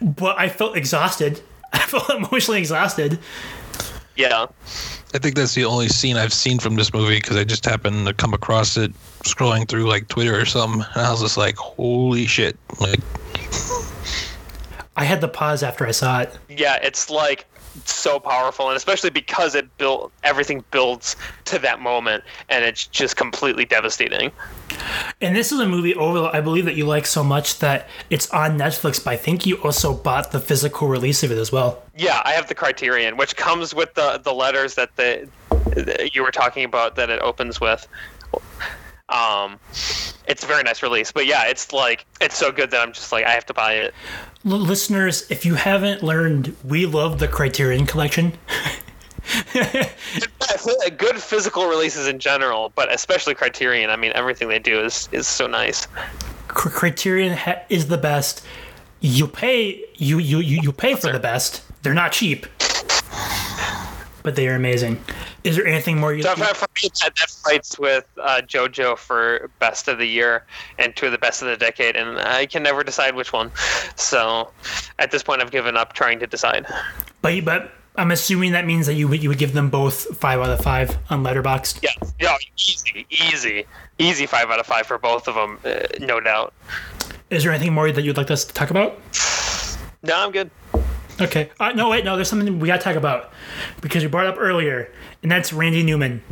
[0.00, 1.40] but I felt exhausted.
[1.72, 3.18] I felt emotionally exhausted.
[4.16, 4.46] Yeah,
[5.14, 8.06] I think that's the only scene I've seen from this movie because I just happened
[8.06, 8.92] to come across it
[9.24, 13.00] scrolling through like Twitter or something, and I was just like, "Holy shit!" Like,
[14.96, 16.36] I had to pause after I saw it.
[16.48, 17.46] yeah, it's like
[17.84, 23.16] so powerful, and especially because it built everything builds to that moment, and it's just
[23.16, 24.32] completely devastating.
[25.20, 28.30] And this is a movie over I believe that you like so much that it's
[28.30, 31.82] on Netflix, but I think you also bought the physical release of it as well.
[31.96, 35.28] Yeah, I have the Criterion, which comes with the the letters that the
[35.74, 37.86] that you were talking about that it opens with.
[39.08, 39.58] Um,
[40.28, 43.10] it's a very nice release, but yeah, it's like it's so good that I'm just
[43.10, 43.94] like I have to buy it.
[44.44, 48.32] L- listeners, if you haven't learned, we love the Criterion Collection.
[50.96, 53.90] Good physical releases in general, but especially Criterion.
[53.90, 55.86] I mean, everything they do is is so nice.
[56.48, 58.44] Cr- Criterion ha- is the best.
[59.00, 61.62] You pay you you you, you pay for the best.
[61.82, 62.46] They're not cheap,
[64.22, 65.02] but they are amazing.
[65.44, 66.22] Is there anything more you?
[66.22, 70.44] So for, for me, that, that fights with uh, JoJo for best of the year
[70.78, 73.50] and two of the best of the decade, and I can never decide which one.
[73.96, 74.50] So
[74.98, 76.66] at this point, I've given up trying to decide.
[77.22, 80.40] But but I'm assuming that means that you would you would give them both five
[80.40, 81.82] out of five on Letterboxd.
[81.82, 83.66] Yeah, yeah, easy, easy,
[83.98, 84.26] easy.
[84.26, 86.52] Five out of five for both of them, uh, no doubt.
[87.30, 88.98] Is there anything more that you'd like us to talk about?
[90.02, 90.50] No, I'm good.
[91.20, 91.50] Okay.
[91.60, 92.16] Uh, no, wait, no.
[92.16, 93.32] There's something we gotta talk about
[93.80, 94.90] because you brought up earlier,
[95.22, 96.22] and that's Randy Newman.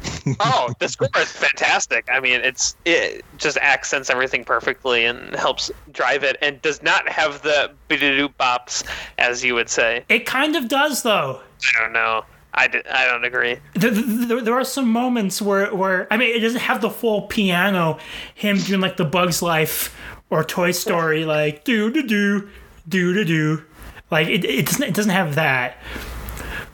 [0.40, 2.06] Oh, the score is fantastic.
[2.10, 7.08] I mean, it's it just accents everything perfectly and helps drive it, and does not
[7.08, 8.84] have the bidoop bops
[9.18, 10.04] as you would say.
[10.08, 11.40] It kind of does, though.
[11.76, 12.24] I don't know.
[12.54, 13.58] I, d- I don't agree.
[13.74, 17.22] There, there, there are some moments where, where I mean, it doesn't have the full
[17.22, 17.98] piano,
[18.34, 19.96] him doing like the Bugs Life
[20.30, 22.48] or Toy Story, like do do do
[22.88, 23.64] do do do,
[24.10, 25.76] like it, it doesn't it doesn't have that,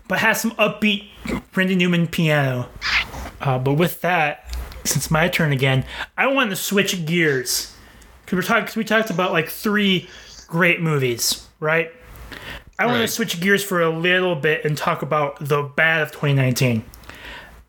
[0.08, 1.08] but has some upbeat
[1.54, 2.68] Randy Newman piano.
[3.40, 5.84] Uh, but with that, since my turn again,
[6.16, 7.74] I want to switch gears
[8.24, 8.66] because we're talking.
[8.66, 10.08] Cause we talked about like three
[10.46, 11.90] great movies, right?
[12.78, 16.10] I want to switch gears for a little bit and talk about the bad of
[16.10, 16.84] 2019.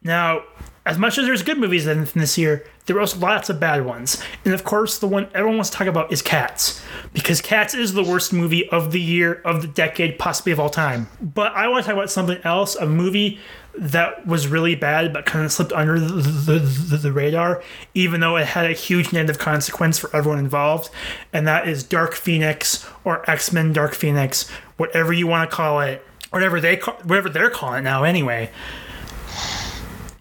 [0.03, 0.43] Now,
[0.85, 3.85] as much as there's good movies in this year, there were also lots of bad
[3.85, 4.21] ones.
[4.43, 6.81] And of course, the one everyone wants to talk about is Cats.
[7.13, 10.69] Because Cats is the worst movie of the year, of the decade, possibly of all
[10.69, 11.07] time.
[11.21, 13.39] But I want to talk about something else, a movie
[13.77, 17.61] that was really bad but kind of slipped under the, the, the, radar,
[17.93, 20.89] even though it had a huge negative consequence for everyone involved.
[21.33, 25.81] And that is Dark Phoenix or X Men Dark Phoenix, whatever you want to call
[25.81, 28.49] it, whatever they call, whatever they're calling it now anyway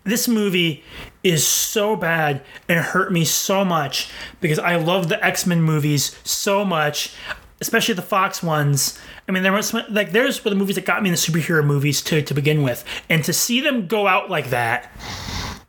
[0.04, 0.84] this movie
[1.24, 4.10] is so bad and hurt me so much
[4.40, 7.14] because I love the X Men movies so much,
[7.60, 8.98] especially the Fox ones.
[9.26, 11.64] I mean, there was like there's were the movies that got me in the superhero
[11.64, 14.92] movies to to begin with, and to see them go out like that.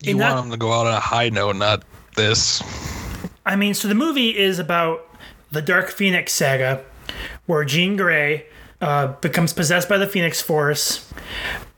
[0.01, 1.83] you want them to go out on a high note, not
[2.15, 2.61] this.
[3.45, 5.07] I mean, so the movie is about
[5.51, 6.83] the Dark Phoenix saga,
[7.45, 8.45] where Jean Grey
[8.81, 11.11] uh, becomes possessed by the Phoenix Force,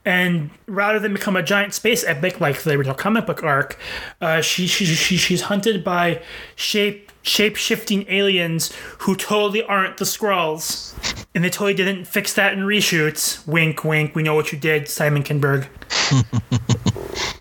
[0.08, 3.78] and rather than become a giant space epic like the original comic book arc,
[4.22, 6.22] uh, she, she, she she's hunted by
[6.56, 10.96] shape shape shifting aliens who totally aren't the Skrulls.
[11.36, 13.46] and they totally didn't fix that in reshoots.
[13.46, 14.16] Wink, wink.
[14.16, 15.68] We know what you did, Simon Kinberg.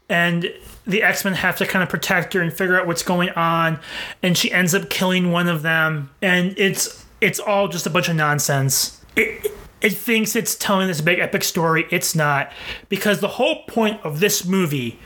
[0.08, 0.52] and
[0.88, 3.78] the X Men have to kind of protect her and figure out what's going on,
[4.24, 8.08] and she ends up killing one of them, and it's it's all just a bunch
[8.08, 9.00] of nonsense.
[9.14, 11.86] It, it thinks it's telling this big epic story.
[11.90, 12.52] It's not,
[12.88, 14.98] because the whole point of this movie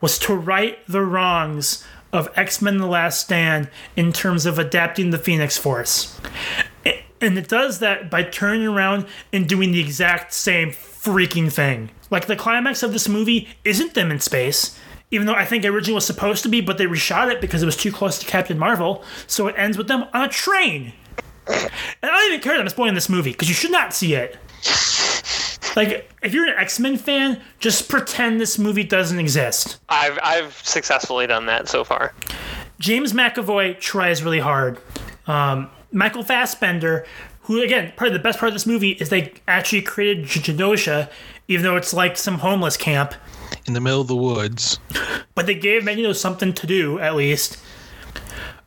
[0.00, 5.10] was to right the wrongs of X Men The Last Stand in terms of adapting
[5.10, 6.18] the Phoenix Force.
[7.20, 11.90] And it does that by turning around and doing the exact same freaking thing.
[12.10, 14.78] Like the climax of this movie isn't them in space,
[15.10, 17.66] even though I think originally was supposed to be, but they reshot it because it
[17.66, 19.02] was too close to Captain Marvel.
[19.26, 20.92] So it ends with them on a train.
[21.48, 21.70] And
[22.02, 24.36] I don't even care that I'm spoiling this movie because you should not see it.
[25.76, 29.78] Like, if you're an X Men fan, just pretend this movie doesn't exist.
[29.88, 32.14] I've I've successfully done that so far.
[32.78, 34.80] James McAvoy tries really hard.
[35.26, 37.06] Um, Michael Fassbender,
[37.42, 41.10] who again, probably the best part of this movie is they actually created Genosha,
[41.48, 43.14] even though it's like some homeless camp.
[43.66, 44.78] In the middle of the woods.
[45.34, 47.58] But they gave Magneto something to do at least.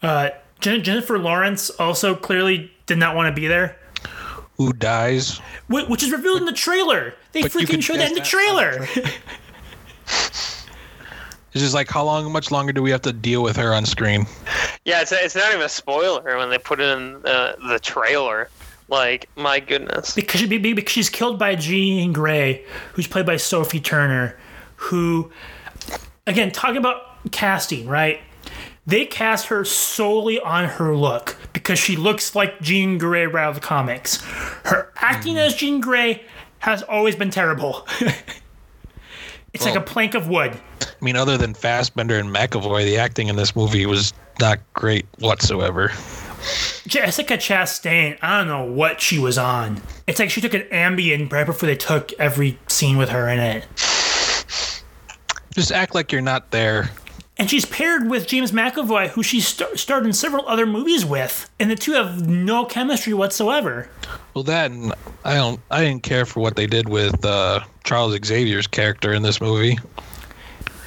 [0.02, 0.30] Uh,
[0.62, 3.78] Jen- Jennifer Lawrence also clearly did not want to be there.
[4.58, 5.40] Who dies?
[5.68, 7.14] Wh- Which is revealed in the trailer.
[7.32, 9.12] They but freaking can show that in the guess that on trailer.
[11.54, 13.86] It's just like how long, much longer do we have to deal with her on
[13.86, 14.26] screen?
[14.86, 18.50] Yeah, it's it's not even a spoiler when they put it in uh, the trailer.
[18.88, 20.16] Like my goodness.
[20.16, 24.38] because, she, because she's killed by Jean Grey, who's played by Sophie Turner,
[24.76, 25.32] who,
[26.26, 28.22] again, talking about casting, right?
[28.86, 33.50] They cast her solely on her look because she looks like Jean Grey right out
[33.50, 34.22] of the comics.
[34.66, 35.48] Her acting mm-hmm.
[35.48, 36.24] as Jean Grey
[36.60, 37.88] has always been terrible.
[39.54, 40.60] it's like a plank of wood.
[40.82, 45.06] I mean, other than Fassbender and McAvoy, the acting in this movie was not great
[45.20, 45.92] whatsoever.
[46.88, 49.80] Jessica Chastain, I don't know what she was on.
[50.08, 53.40] It's like she took an Ambien right before they took every scene with her in
[53.40, 53.68] it.
[55.54, 56.90] Just act like you're not there.
[57.42, 61.50] And she's paired with James McAvoy, who she star- starred in several other movies with,
[61.60, 63.90] and the two have no chemistry whatsoever.
[64.36, 64.94] Well, that and
[65.26, 65.60] I don't.
[65.72, 69.80] I didn't care for what they did with uh, Charles Xavier's character in this movie.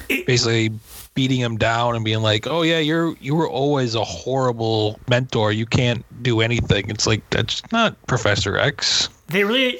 [0.07, 0.71] It- Basically,
[1.13, 5.51] beating him down and being like, "Oh yeah, you're you were always a horrible mentor.
[5.51, 9.09] You can't do anything." It's like that's not Professor X.
[9.27, 9.79] They really.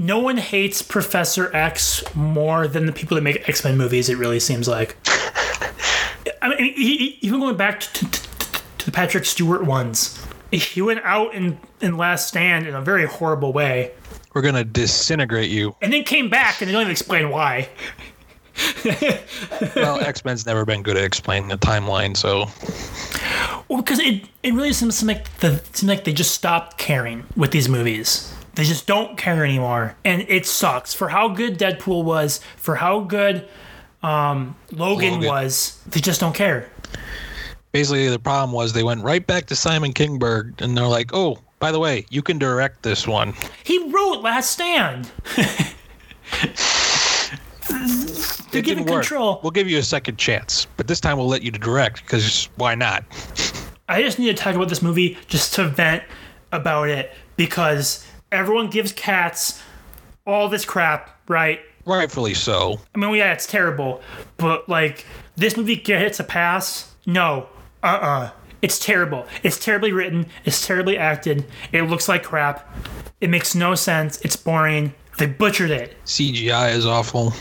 [0.00, 4.16] No one hates Professor X more than the people that make X Men movies, it
[4.16, 4.96] really seems like.
[6.42, 8.20] I mean, e- e- even going back to, to,
[8.78, 13.06] to the Patrick Stewart ones, he went out in, in Last Stand in a very
[13.06, 13.92] horrible way,
[14.34, 15.74] We're gonna disintegrate you.
[15.82, 17.68] and then came back, and they don't even explain why.
[19.74, 22.46] Well, X Men's never been good at explaining the timeline, so
[23.68, 27.24] Well, because it, it really seems to make the seems like they just stopped caring
[27.36, 28.32] with these movies.
[28.54, 30.94] They just don't care anymore, and it sucks.
[30.94, 33.48] For how good Deadpool was, for how good
[34.04, 35.28] um, Logan, Logan.
[35.28, 36.68] was, they just don't care.
[37.72, 41.38] basically the problem was they went right back to Simon Kinberg and they're like, "Oh,
[41.58, 45.10] by the way, you can direct this one." He wrote Last Stand.
[47.68, 49.02] They're It giving work.
[49.02, 49.40] control.
[49.42, 52.74] We'll give you a second chance, but this time we'll let you direct because why
[52.74, 53.04] not?
[53.88, 56.04] I just need to talk about this movie just to vent
[56.52, 59.60] about it because everyone gives cats
[60.26, 61.60] all this crap, right?
[61.86, 62.80] Rightfully so.
[62.94, 64.02] I mean, yeah, it's terrible,
[64.36, 66.94] but like this movie gets a pass.
[67.06, 67.48] No,
[67.82, 68.30] uh, uh
[68.62, 69.26] it's terrible.
[69.42, 70.24] It's terribly written.
[70.46, 71.44] It's terribly acted.
[71.72, 72.66] It looks like crap.
[73.20, 74.18] It makes no sense.
[74.22, 74.94] It's boring.
[75.18, 75.94] They butchered it.
[76.06, 77.34] CGI is awful.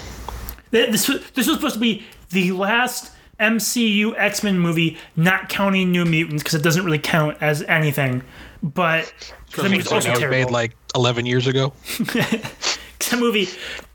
[0.72, 5.92] This was, this was supposed to be the last MCU X Men movie, not counting
[5.92, 8.22] New Mutants because it doesn't really count as anything.
[8.62, 9.14] But
[9.52, 10.38] 'cause that movie's Something also that terrible.
[10.38, 11.74] made like 11 years ago.
[12.00, 13.48] that movie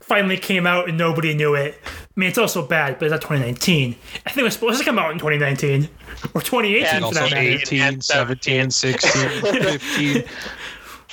[0.09, 1.79] finally came out and nobody knew it.
[1.85, 3.95] I mean, it's also bad, but it's not 2019.
[4.25, 5.87] I think it was supposed to come out in 2019
[6.33, 7.41] or 2018 Yeah, for Also that matter.
[7.41, 10.23] 18, 17, 16, 15.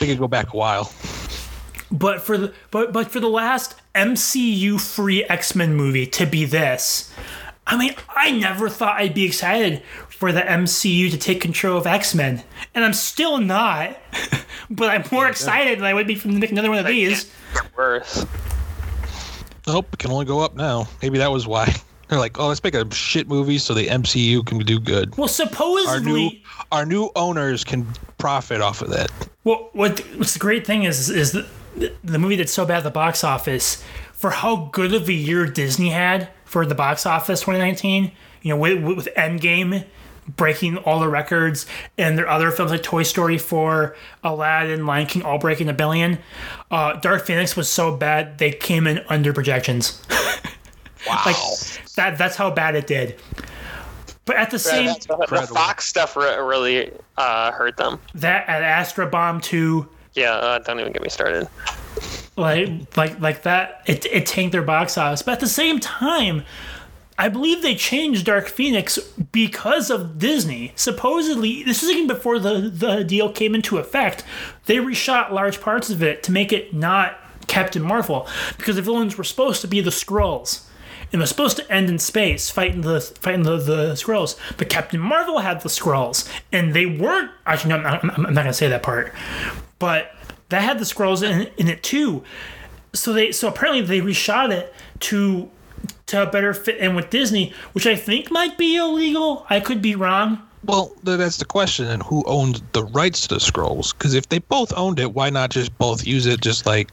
[0.00, 0.92] They could go back a while.
[1.92, 6.44] But for the but but for the last MCU free X Men movie to be
[6.44, 7.12] this,
[7.64, 11.86] I mean, I never thought I'd be excited for the MCU to take control of
[11.86, 12.42] X Men,
[12.74, 13.96] and I'm still not.
[14.70, 17.30] but I'm more excited than I would be from to make another one of these.
[17.76, 18.26] Worse.
[19.66, 20.88] Nope, it can only go up now.
[21.02, 21.74] Maybe that was why.
[22.08, 25.16] They're like, oh, let's make a shit movie so the MCU can do good.
[25.16, 26.30] Well, supposedly Our new,
[26.70, 27.84] our new owners can
[28.16, 29.10] profit off of that.
[29.42, 31.46] Well, what what's the great thing is is the,
[32.04, 35.46] the movie that's so bad at the box office for how good of a year
[35.46, 38.12] Disney had for the box office 2019.
[38.42, 39.84] You know, with, with Endgame
[40.28, 41.66] breaking all the records,
[41.98, 46.18] and their other films like Toy Story 4, Aladdin, Lion King, all breaking a billion.
[46.70, 50.02] Uh, Dark Phoenix was so bad they came in under projections.
[51.06, 51.22] Wow.
[51.24, 51.36] like
[51.94, 52.18] that.
[52.18, 53.20] That's how bad it did.
[54.24, 58.00] But at the same the, the Fox stuff re- really uh, hurt them.
[58.16, 61.46] that at Astra Bomb 2 Yeah, uh, don't even get me started.
[62.36, 66.42] like like like that it, it tanked their box office but at the same time
[67.18, 68.98] i believe they changed dark phoenix
[69.32, 70.72] because of disney.
[70.76, 74.24] Supposedly this is even before the, the deal came into effect.
[74.66, 78.26] They reshot large parts of it to make it not captain marvel
[78.58, 80.66] because the villains were supposed to be the Skrulls
[81.12, 85.00] and was supposed to end in space fighting the fighting the, the Skrulls but captain
[85.00, 88.82] marvel had the Skrulls and they weren't actually no, i'm, I'm not gonna say that
[88.82, 89.14] part
[89.78, 90.16] but
[90.48, 92.22] that had the Skrulls in, in it too.
[92.92, 95.50] So they so apparently they reshot it to
[96.06, 99.44] to better fit in with Disney, which I think might be illegal.
[99.50, 100.40] I could be wrong.
[100.64, 101.86] Well, that's the question.
[101.86, 103.92] And who owned the rights to the Skrulls?
[103.92, 106.40] Because if they both owned it, why not just both use it?
[106.40, 106.90] Just like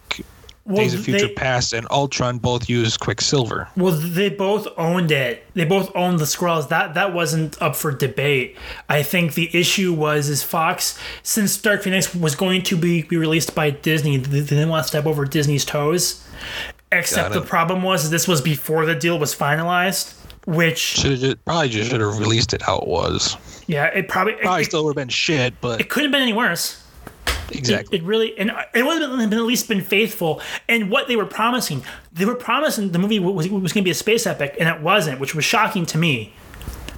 [0.65, 3.67] Well, Days of Future they, Past and Ultron both use Quicksilver.
[3.75, 5.45] well, they both owned it.
[5.53, 6.69] They both owned the Skrulls.
[6.69, 8.57] That that wasn't up for debate.
[8.89, 13.17] I think the issue was is Fox, since Dark Phoenix was going to be, be
[13.17, 16.23] released by Disney, they they didn't want to step over Disney's toes.
[16.99, 20.13] Except the problem was this was before the deal was finalized,
[20.45, 23.37] which Should have probably just should have released it how it was.
[23.67, 26.21] yeah, it probably Probably it, still would have been shit, but it couldn't have been
[26.21, 26.83] any worse.
[27.51, 27.97] exactly.
[27.97, 30.89] It, it really and uh, it would have been, been at least been faithful and
[30.89, 31.83] what they were promising.
[32.11, 34.81] They were promising the movie was, was going to be a space epic, and it
[34.81, 36.33] wasn't, which was shocking to me.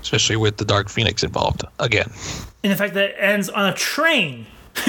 [0.02, 2.12] Especially with the Dark Phoenix involved again.
[2.64, 4.46] And the fact that it ends on a train.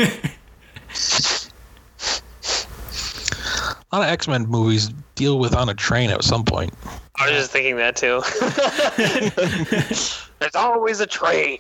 [3.93, 6.72] A lot of X Men movies deal with on a train at some point.
[7.16, 8.20] I was just thinking that too.
[10.39, 11.59] There's always a train.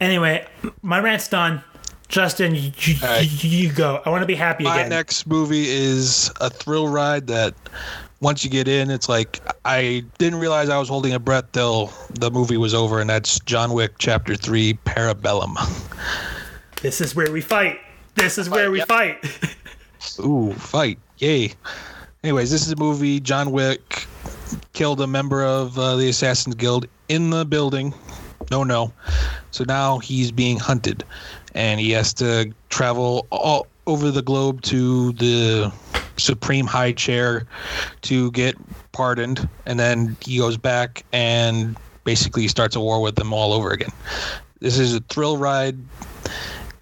[0.00, 0.46] Anyway,
[0.82, 1.62] my rant's done.
[2.08, 3.44] Justin, you, you, All right.
[3.44, 4.00] you, you go.
[4.04, 4.90] I want to be happy My again.
[4.90, 7.54] next movie is a thrill ride that
[8.20, 11.92] once you get in, it's like I didn't realize I was holding a breath till
[12.10, 15.56] the movie was over, and that's John Wick Chapter 3 Parabellum.
[16.80, 17.80] This is where we fight.
[18.14, 18.88] This is where we yep.
[18.88, 19.24] fight.
[20.20, 20.98] Ooh, fight.
[21.18, 21.52] Yay.
[22.22, 23.20] Anyways, this is a movie.
[23.20, 24.06] John Wick
[24.72, 27.94] killed a member of uh, the Assassin's Guild in the building.
[28.50, 28.92] No, no.
[29.50, 31.04] So now he's being hunted,
[31.54, 35.72] and he has to travel all over the globe to the
[36.16, 37.46] Supreme High Chair
[38.02, 38.56] to get
[38.92, 43.70] pardoned, and then he goes back and basically starts a war with them all over
[43.70, 43.92] again.
[44.60, 45.78] This is a thrill ride.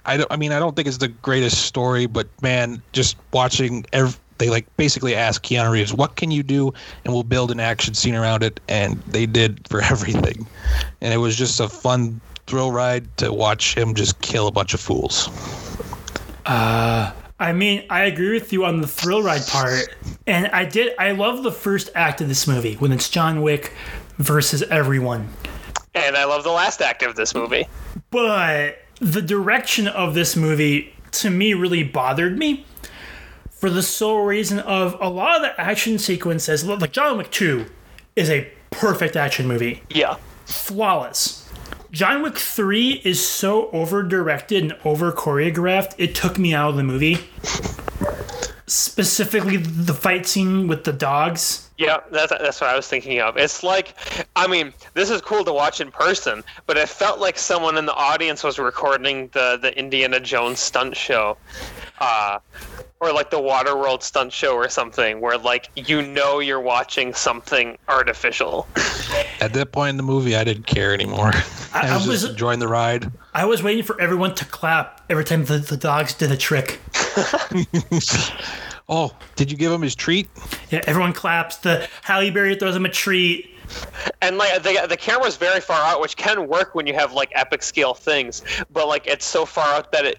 [0.07, 0.31] I don't.
[0.31, 4.51] I mean, I don't think it's the greatest story, but man, just watching ev- they
[4.51, 6.73] like basically ask Keanu Reeves, "What can you do?"
[7.05, 10.47] and we'll build an action scene around it, and they did for everything,
[11.01, 14.75] and it was just a fun thrill ride to watch him just kill a bunch
[14.75, 15.29] of fools.
[16.47, 19.97] Uh, I mean, I agree with you on the thrill ride part.
[20.27, 23.73] And I did, I love the first act of this movie when it's John Wick
[24.19, 25.29] versus everyone.
[25.95, 27.67] And I love the last act of this movie.
[28.11, 32.65] But the direction of this movie to me really bothered me
[33.51, 37.67] for the sole reason of a lot of the action sequences, like John Wick 2
[38.17, 39.83] is a perfect action movie.
[39.91, 40.17] Yeah.
[40.47, 41.49] flawless.
[41.91, 46.77] John Wick 3 is so over directed and over choreographed, it took me out of
[46.77, 47.19] the movie.
[48.67, 51.69] Specifically, the fight scene with the dogs.
[51.77, 53.37] Yeah, that's that's what I was thinking of.
[53.37, 53.95] It's like,
[54.37, 57.85] I mean, this is cool to watch in person, but it felt like someone in
[57.85, 61.37] the audience was recording the the Indiana Jones stunt show,
[61.99, 62.39] uh,
[63.01, 67.77] or like the Waterworld stunt show or something, where like you know you're watching something
[67.89, 68.67] artificial.
[69.41, 71.33] At that point in the movie, I didn't care anymore.
[71.75, 73.11] I, I was was- just enjoying the ride.
[73.35, 76.79] I was waiting for everyone to clap every time the, the dogs did a trick.
[78.89, 80.29] Oh, did you give him his treat?
[80.71, 81.57] Yeah, everyone claps.
[81.57, 83.51] The Halle Berry throws him a treat.
[84.21, 87.33] And like the the camera's very far out, which can work when you have like
[87.35, 90.19] epic scale things, but like it's so far out that it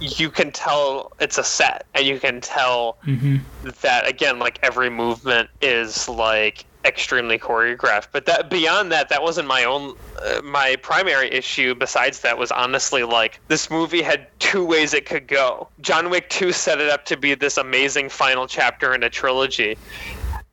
[0.00, 3.36] you can tell it's a set, and you can tell mm-hmm.
[3.82, 8.08] that again, like every movement is like extremely choreographed.
[8.12, 11.74] But that beyond that, that wasn't my own uh, my primary issue.
[11.74, 15.68] Besides that, was honestly like this movie had two ways it could go.
[15.80, 19.76] John Wick Two set it up to be this amazing final chapter in a trilogy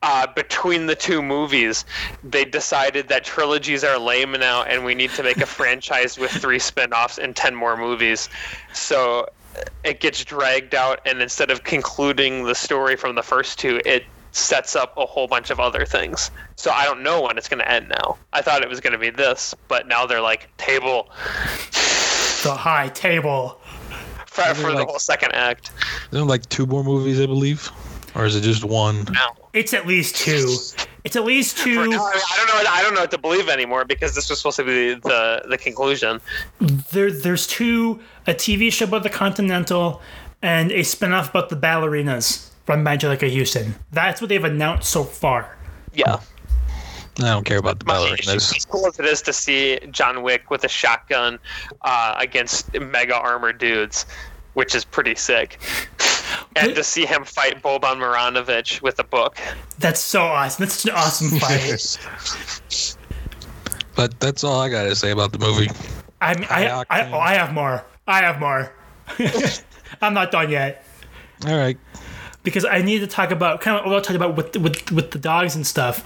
[0.04, 1.86] uh, between the two movies,
[2.24, 6.32] they decided that trilogies are lame now, and we need to make a franchise with
[6.32, 8.30] three spin-offs and ten more movies.
[8.74, 13.58] So uh, it gets dragged out, and instead of concluding the story from the first
[13.60, 14.06] two, it
[14.38, 16.32] sets up a whole bunch of other things.
[16.56, 18.18] So I don't know when it's going to end now.
[18.34, 21.10] I thought it was going to be this, but now they're like table
[22.44, 23.60] The high table.
[24.28, 25.72] for, They're for the whole second act.
[26.12, 27.70] Isn't there like two more movies, I believe,
[28.16, 29.04] or is it just one?
[29.06, 29.36] Now.
[29.54, 30.56] It's at least two.
[31.04, 31.74] It's at least two.
[31.74, 32.70] now, I, mean, I don't know.
[32.70, 35.58] I don't know what to believe anymore because this was supposed to be the the
[35.58, 36.22] conclusion.
[36.60, 38.00] There, there's two.
[38.28, 40.02] A TV show about the Continental,
[40.44, 43.74] and a spinoff about the ballerinas from Anjelica Huston.
[43.92, 45.58] That's what they've announced so far.
[45.94, 46.20] Yeah.
[47.20, 48.56] I don't care about the ballerinas.
[48.56, 51.40] As cool as it is to see John Wick with a shotgun
[51.82, 54.06] uh, against mega armor dudes,
[54.54, 55.60] which is pretty sick.
[56.58, 59.38] And to see him fight Boban Marjanovic with a book.
[59.80, 60.66] That's so awesome.
[60.66, 61.98] That's such an awesome fight.
[63.96, 65.70] But that's all I gotta say about the movie.
[66.20, 67.84] I, mean, I, High I, oh, I have more.
[68.08, 68.74] I have more.
[70.02, 70.84] I'm not done yet
[71.48, 71.78] All right.
[72.48, 75.12] Because I need to talk about kind of what I talked about with with with
[75.12, 76.04] the dogs and stuff.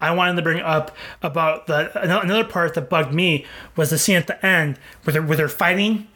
[0.00, 4.16] I wanted to bring up about the another part that bugged me was the scene
[4.16, 6.08] at the end where they're where they're fighting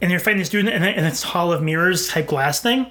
[0.00, 2.90] and they're fighting this dude in, in this hall of mirrors type glass thing,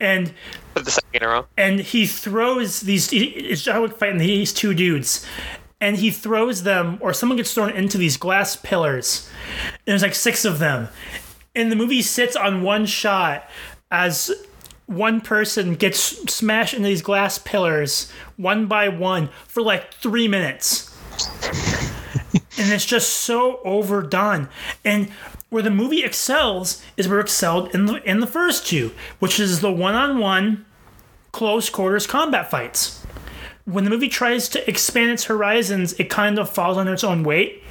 [0.00, 0.32] and
[0.74, 1.46] the second row.
[1.58, 3.10] and he throws these.
[3.10, 5.26] he- It's John Wick fighting these two dudes,
[5.80, 9.28] and he throws them, or someone gets thrown into these glass pillars.
[9.64, 10.88] And there's like six of them,
[11.54, 13.48] and the movie sits on one shot
[13.90, 14.30] as
[14.90, 16.00] one person gets
[16.32, 20.92] smashed into these glass pillars one by one for like three minutes.
[22.58, 24.48] and it's just so overdone.
[24.84, 25.08] And
[25.48, 29.38] where the movie excels is where it excelled in the in the first two, which
[29.38, 30.64] is the one-on-one
[31.30, 33.06] close quarters combat fights.
[33.66, 37.22] When the movie tries to expand its horizons, it kind of falls under its own
[37.22, 37.62] weight.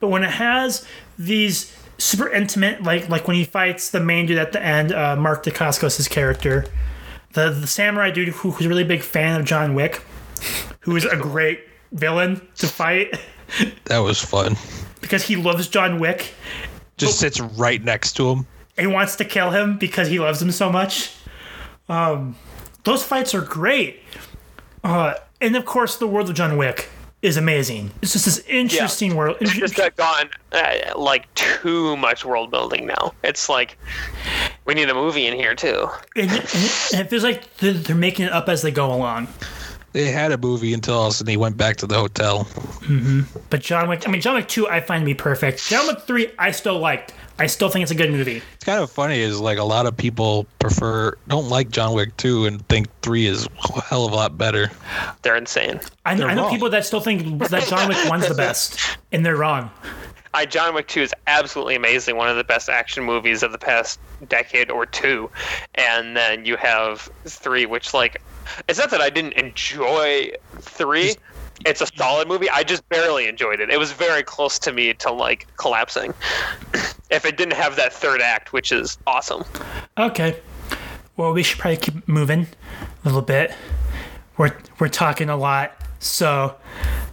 [0.00, 0.86] But when it has
[1.18, 5.16] these super intimate, like like when he fights the main dude at the end, uh,
[5.16, 6.64] Mark Dacascos' character,
[7.32, 10.02] the the samurai dude who, who's a really big fan of John Wick,
[10.80, 11.60] who is a great
[11.92, 13.14] villain to fight
[13.84, 14.56] That was fun.
[15.00, 16.34] because he loves John Wick
[16.96, 18.46] Just sits right next to him.
[18.76, 21.12] He wants to kill him because he loves him so much.
[21.88, 22.34] Um,
[22.82, 24.00] those fights are great.
[24.82, 26.88] Uh, and of course, the world of John Wick
[27.24, 27.90] is amazing.
[28.02, 29.38] It's just this interesting world.
[29.40, 33.14] It's just got gone uh, like too much world building now.
[33.24, 33.78] It's like
[34.66, 35.88] we need a movie in here too.
[36.16, 36.42] and, and
[37.00, 39.28] it feels like they're they're making it up as they go along.
[39.92, 42.46] They had a movie until all of a sudden he went back to the hotel.
[43.48, 45.64] But John Wick, I mean, John Wick 2, I find to be perfect.
[45.68, 47.14] John Wick 3, I still liked.
[47.38, 48.42] I still think it's a good movie.
[48.54, 52.16] It's kind of funny is like a lot of people prefer don't like John Wick
[52.16, 54.70] 2 and think 3 is a hell of a lot better.
[55.22, 55.80] They're insane.
[56.04, 58.78] I, They're I know people that still think that John Wick 1's the best,
[59.12, 59.70] and they're wrong.
[60.32, 63.58] I John Wick 2 is absolutely amazing, one of the best action movies of the
[63.58, 65.30] past decade or two.
[65.76, 68.20] And then you have 3 which like
[68.68, 71.14] it's not that I didn't enjoy 3.
[71.66, 72.50] It's a solid movie.
[72.50, 73.70] I just barely enjoyed it.
[73.70, 76.12] It was very close to me to like collapsing.
[77.14, 79.44] If it didn't have that third act, which is awesome.
[79.96, 80.40] Okay.
[81.16, 82.48] Well, we should probably keep moving
[83.04, 83.54] a little bit.
[84.36, 85.72] We're we're talking a lot.
[86.00, 86.56] So,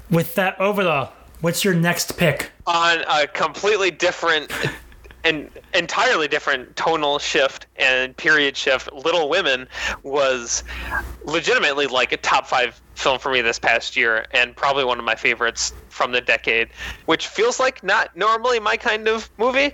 [0.10, 2.52] with that overall, what's your next pick?
[2.68, 4.52] on a completely different
[5.24, 8.92] and entirely different tonal shift and period shift.
[8.94, 9.68] Little women
[10.04, 10.64] was
[11.24, 15.06] legitimately like a top five film for me this past year and probably one of
[15.06, 16.68] my favorites from the decade
[17.06, 19.72] which feels like not normally my kind of movie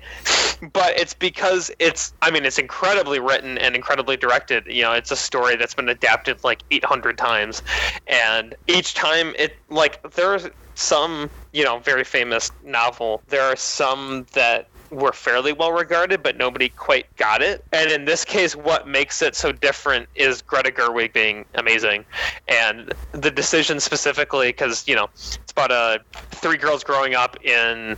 [0.74, 4.64] but it's because it's i mean it's incredibly written and incredibly directed.
[4.68, 7.62] You know it's a story that's been adapted like 800 times.
[8.08, 13.24] And each time it like there's some you know very famous novel.
[13.28, 17.64] There are some that were fairly well regarded, but nobody quite got it.
[17.72, 22.06] And in this case, what makes it so different is Greta Gerwig being amazing,
[22.48, 25.98] and the decision specifically because you know it's about uh,
[26.32, 27.98] three girls growing up in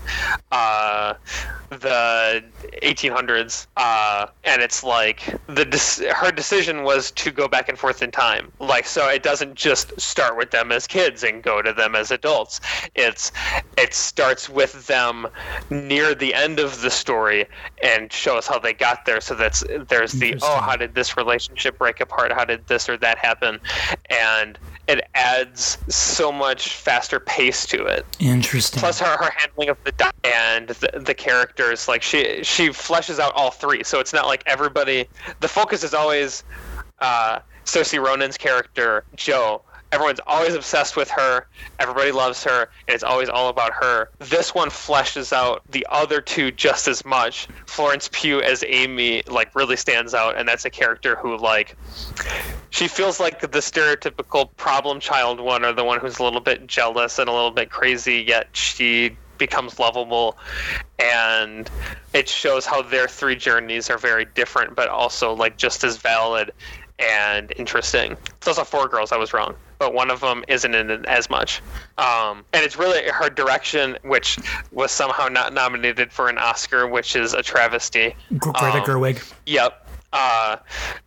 [0.51, 1.13] uh,
[1.69, 2.43] the
[2.83, 8.01] 1800s, uh, and it's like the dec- her decision was to go back and forth
[8.01, 11.73] in time, like so it doesn't just start with them as kids and go to
[11.73, 12.59] them as adults.
[12.95, 13.31] It's
[13.77, 15.27] it starts with them
[15.69, 17.45] near the end of the story
[17.83, 19.21] and shows how they got there.
[19.21, 22.31] So that's there's the oh, how did this relationship break apart?
[22.31, 23.59] How did this or that happen?
[24.09, 24.57] And
[24.89, 28.79] it adds so much faster pace to it Interesting.
[28.79, 33.19] plus her, her handling of the di- and the, the characters like she she fleshes
[33.19, 35.05] out all three so it's not like everybody
[35.41, 36.43] the focus is always
[36.99, 39.61] uh Saoirse Ronan's character Jo
[39.91, 41.47] everyone's always obsessed with her.
[41.79, 44.09] Everybody loves her and it's always all about her.
[44.19, 47.47] This one fleshes out the other two just as much.
[47.65, 51.75] Florence Pugh as Amy like really stands out and that's a character who like
[52.69, 56.67] she feels like the stereotypical problem child one, or the one who's a little bit
[56.67, 60.37] jealous and a little bit crazy, yet she becomes lovable.
[60.99, 61.69] And
[62.13, 66.51] it shows how their three journeys are very different but also like just as valid
[66.99, 68.17] and interesting.
[68.37, 69.11] It's also four girls.
[69.11, 71.61] I was wrong but one of them isn't in it as much
[71.97, 74.37] um, and it's really her direction which
[74.71, 79.33] was somehow not nominated for an oscar which is a travesty Greta Um, Gerwig.
[79.45, 79.87] Yep.
[80.11, 80.57] Uh,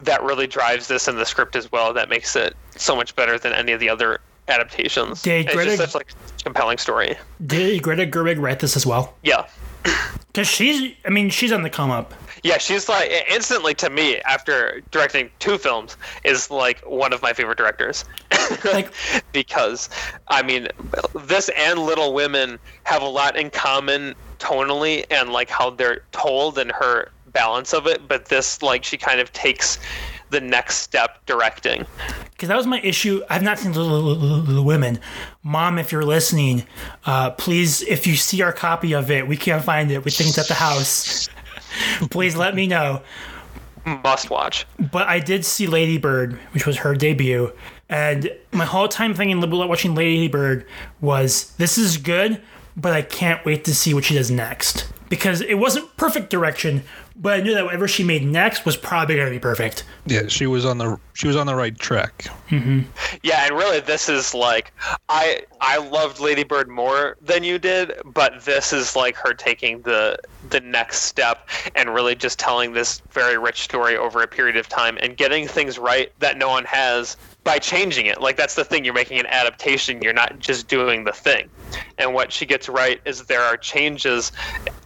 [0.01, 1.93] that really drives this in the script as well.
[1.93, 5.23] That makes it so much better than any of the other adaptations.
[5.23, 6.13] Did it's Greta- just such like
[6.45, 7.17] compelling story.
[7.45, 9.15] Did Greta Gerwig write this as well?
[9.23, 9.47] Yeah.
[10.33, 12.15] Because she's, I mean, she's on the come up.
[12.43, 17.33] Yeah, she's like instantly to me after directing two films is like one of my
[17.33, 18.05] favorite directors.
[18.65, 18.93] Like-
[19.33, 19.89] because
[20.29, 20.69] I mean,
[21.25, 26.59] this and Little Women have a lot in common tonally and like how they're told
[26.59, 29.79] and her balance of it, but this like she kind of takes
[30.31, 31.85] the next step directing.
[32.31, 33.23] Because that was my issue.
[33.31, 34.99] I've not seen Little, Little- Little Women.
[35.43, 36.67] Mom, if you're listening,
[37.07, 40.05] uh, please, if you see our copy of it, we can't find it.
[40.05, 41.29] We think it's at the house.
[42.11, 43.03] Please let me know.
[43.85, 44.67] Must watch.
[44.79, 47.53] But I did see Lady Bird, which was her debut,
[47.89, 50.67] and my whole time thinking about watching Lady Bird
[51.01, 52.41] was this is good,
[52.77, 56.85] but I can't wait to see what she does next because it wasn't perfect direction,
[57.23, 59.85] but I knew that whatever she made next was probably going to be perfect.
[60.07, 62.27] Yeah, she was on the she was on the right track.
[62.49, 62.81] Mm-hmm.
[63.23, 64.73] Yeah, and really this is like
[65.09, 69.83] I I loved Lady Bird more than you did, but this is like her taking
[69.83, 70.19] the
[70.51, 74.69] the next step and really just telling this very rich story over a period of
[74.69, 78.21] time and getting things right that no one has by changing it.
[78.21, 81.49] Like that's the thing, you're making an adaptation, you're not just doing the thing.
[81.99, 84.31] And what she gets right is there are changes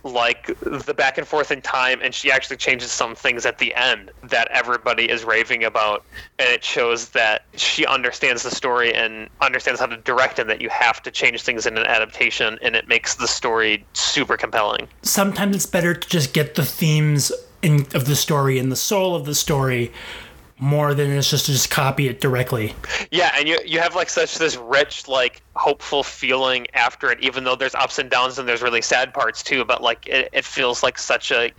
[0.04, 3.74] like the back and forth in time and she actually changes some things at the
[3.74, 6.04] end that everybody is raving about
[6.38, 10.60] and it shows that she understands the story and understands how to direct and that
[10.60, 14.86] you have to change things in an adaptation and it makes the story super compelling
[15.02, 17.32] Sometimes it's better to just get the themes
[17.62, 19.92] in, of the story and the soul of the story
[20.58, 22.74] more than it's just to just copy it directly.
[23.10, 27.44] yeah and you you have like such this rich like hopeful feeling after it even
[27.44, 30.44] though there's ups and downs and there's really sad parts too but like it, it
[30.44, 31.50] feels like such a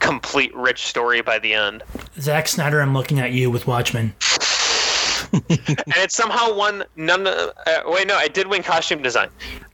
[0.00, 1.82] complete rich story by the end
[2.18, 4.14] Zack Snyder, I'm looking at you with Watchmen.
[5.32, 9.28] and it somehow won none of, uh, wait no it did win costume design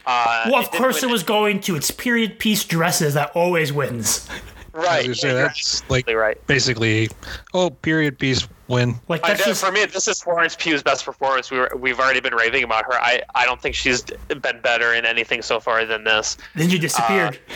[0.06, 1.74] uh, Well, of course it was going to.
[1.74, 4.28] It's period piece dresses that always wins.
[4.76, 7.08] I right was yeah, that's like right basically
[7.54, 8.94] oh period piece win.
[9.08, 11.50] Like that's just for me, this is Florence Pugh's best performance.
[11.50, 12.94] We were, we've already been raving about her.
[12.94, 16.36] I, I don't think she's been better in anything so far than this.
[16.54, 17.38] then you disappeared.
[17.48, 17.52] Uh,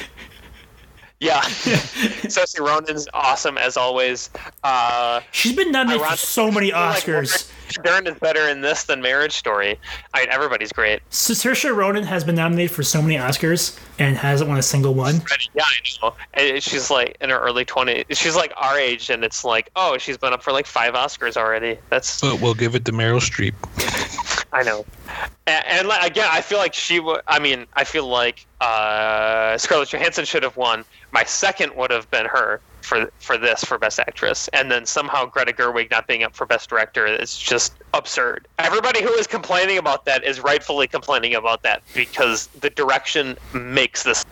[1.20, 4.30] Yeah, Saoirse Ronan's awesome as always.
[4.64, 7.52] Uh, She's been nominated for so many I feel like Oscars.
[7.76, 9.78] Laura Dern is better in this than Marriage Story.
[10.14, 11.02] I mean, everybody's great.
[11.10, 15.22] Saoirse Ronan has been nominated for so many Oscars and hasn't won a single one.
[15.54, 16.14] Yeah, I know.
[16.34, 18.06] And she's like in her early 20s.
[18.16, 21.36] She's like our age, and it's like, oh, she's been up for like five Oscars
[21.36, 21.78] already.
[21.90, 23.54] That's But we'll give it to Meryl Streep.
[24.52, 24.84] I know.
[25.50, 27.20] And, and again, I feel like she would.
[27.26, 30.84] I mean, I feel like uh, Scarlett Johansson should have won.
[31.12, 35.26] My second would have been her for for this for Best Actress, and then somehow
[35.26, 38.46] Greta Gerwig not being up for Best Director is just absurd.
[38.58, 44.04] Everybody who is complaining about that is rightfully complaining about that because the direction makes
[44.04, 44.24] this.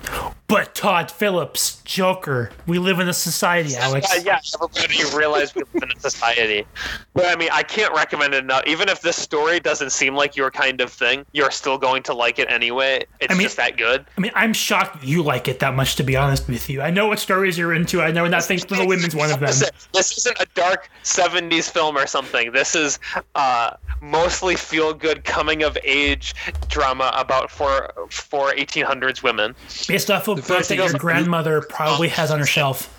[0.48, 4.10] But Todd Phillips, Joker, we live in a society, Alex.
[4.16, 6.66] Yeah, yeah, everybody realize we live in a society.
[7.12, 8.62] But I mean, I can't recommend it enough.
[8.66, 12.14] Even if this story doesn't seem like your kind of thing, you're still going to
[12.14, 13.04] like it anyway.
[13.20, 14.06] It's I mean- just that good.
[14.16, 16.80] I mean, I'm shocked you like it that much, to be honest with you.
[16.80, 18.00] I know what stories you're into.
[18.00, 19.48] I know not think Little Women's one of them.
[19.48, 22.52] Listen, This isn't a dark '70s film or something.
[22.52, 22.98] This is
[23.34, 26.34] uh, mostly feel-good coming-of-age
[26.68, 29.54] drama about four four 1800s women.
[29.86, 32.46] Based off of The book fact that that your it's- grandmother probably has on her
[32.46, 32.94] shelf.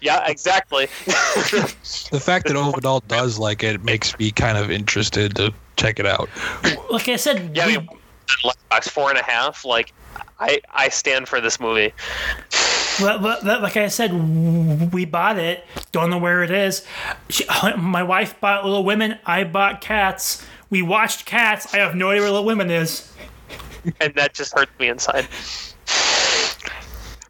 [0.00, 0.86] Yeah, exactly.
[1.06, 6.06] The fact that Overall does like it makes me kind of interested to check it
[6.06, 6.28] out.
[6.90, 7.88] Like I said, yeah, I we, mean,
[8.44, 9.64] Letterboxd four and a half.
[9.64, 9.92] Like,
[10.40, 11.92] I I stand for this movie.
[13.00, 15.64] Well, well, that- like I said, we bought it.
[15.92, 16.84] Don't know where it is.
[17.30, 17.44] She,
[17.78, 19.18] my wife bought Little Women.
[19.24, 20.44] I bought Cats.
[20.68, 21.72] We watched Cats.
[21.74, 23.10] I have no idea where Little Women is.
[24.00, 25.26] and that just hurts me inside.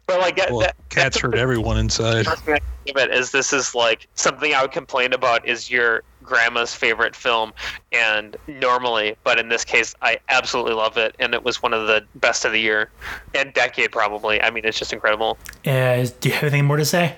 [0.05, 2.25] But like that, Well, that cats that's hurt everyone inside.
[2.25, 5.47] first thing I think of it is this is like something I would complain about
[5.47, 7.53] is your grandma's favorite film,
[7.91, 11.87] and normally, but in this case, I absolutely love it, and it was one of
[11.87, 12.89] the best of the year
[13.33, 14.41] and decade probably.
[14.41, 15.37] I mean, it's just incredible.
[15.65, 17.15] Uh, do you have anything more to say?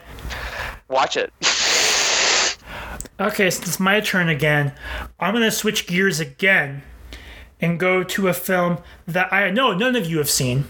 [0.87, 1.33] Watch it.
[3.17, 4.73] Okay, so it's my turn again.
[5.21, 6.83] I'm gonna switch gears again
[7.61, 10.65] and go to a film that I know none of you have seen.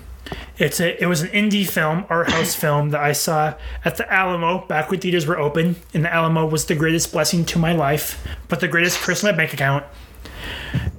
[0.58, 4.12] It's a it was an indie film, art house film that I saw at the
[4.12, 7.74] Alamo back when theaters were open, and the Alamo was the greatest blessing to my
[7.74, 9.86] life, but the greatest curse in my bank account.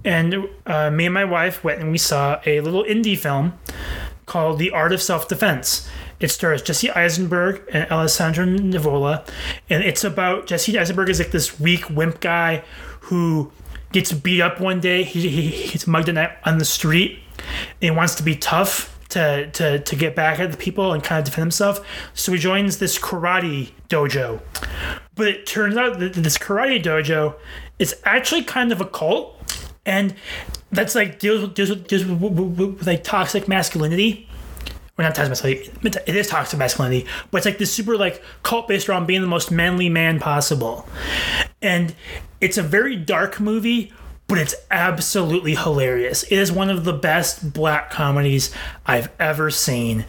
[0.05, 3.55] And uh, me and my wife went and we saw a little indie film
[4.27, 5.89] called The Art of Self Defense.
[6.19, 9.27] It stars Jesse Eisenberg and Alessandro Nivola,
[9.69, 12.63] and it's about Jesse Eisenberg is like this weak wimp guy
[13.01, 13.53] who
[13.93, 15.03] gets beat up one day.
[15.03, 16.09] He, he gets mugged
[16.45, 17.47] on the street, and
[17.81, 21.19] he wants to be tough to, to, to get back at the people and kind
[21.21, 21.81] of defend himself.
[22.13, 24.43] So he joins this karate dojo.
[25.15, 27.35] But it turns out that this karate dojo
[27.79, 29.35] is actually kind of a cult,
[29.87, 30.15] and
[30.71, 34.29] that's like deals, deals, with, deals with, with, with like toxic masculinity.
[34.99, 36.01] Or not toxic masculinity.
[36.07, 39.27] It is toxic masculinity, but it's like this super like cult based around being the
[39.27, 40.87] most manly man possible,
[41.63, 41.95] and
[42.41, 43.93] it's a very dark movie
[44.27, 46.23] but it's absolutely hilarious.
[46.25, 48.53] It is one of the best black comedies
[48.85, 50.05] I've ever seen.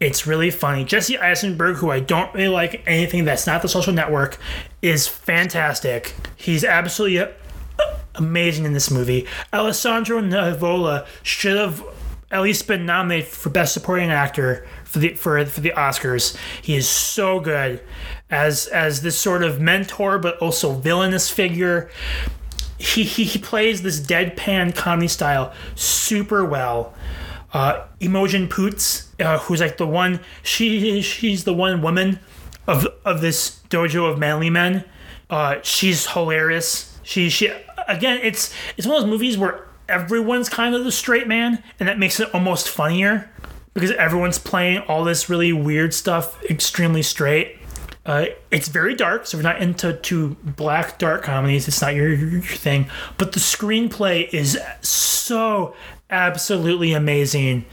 [0.00, 0.84] It's really funny.
[0.84, 4.38] Jesse Eisenberg, who I don't really like anything that's not the social network,
[4.80, 6.14] is fantastic.
[6.36, 7.28] He's absolutely uh,
[8.14, 9.26] amazing in this movie.
[9.52, 11.82] Alessandro Nivola should have
[12.30, 16.36] at least been nominated for Best Supporting Actor for the for for the Oscars.
[16.62, 17.82] He is so good
[18.30, 21.90] as as this sort of mentor, but also villainous figure
[22.78, 26.94] he, he, he plays this deadpan comedy style super well.
[27.52, 32.20] Uh, Imogen Poots, uh, who's like the one, she she's the one woman
[32.66, 34.84] of of this dojo of manly men.
[35.30, 36.98] Uh, she's hilarious.
[37.02, 37.50] She she
[37.88, 41.88] again, it's it's one of those movies where everyone's kind of the straight man, and
[41.88, 43.30] that makes it almost funnier
[43.72, 47.57] because everyone's playing all this really weird stuff extremely straight.
[48.08, 51.94] Uh, it's very dark, so if you're not into to black dark comedies, it's not
[51.94, 52.86] your, your thing.
[53.18, 55.76] But the screenplay is so
[56.08, 57.66] absolutely amazing.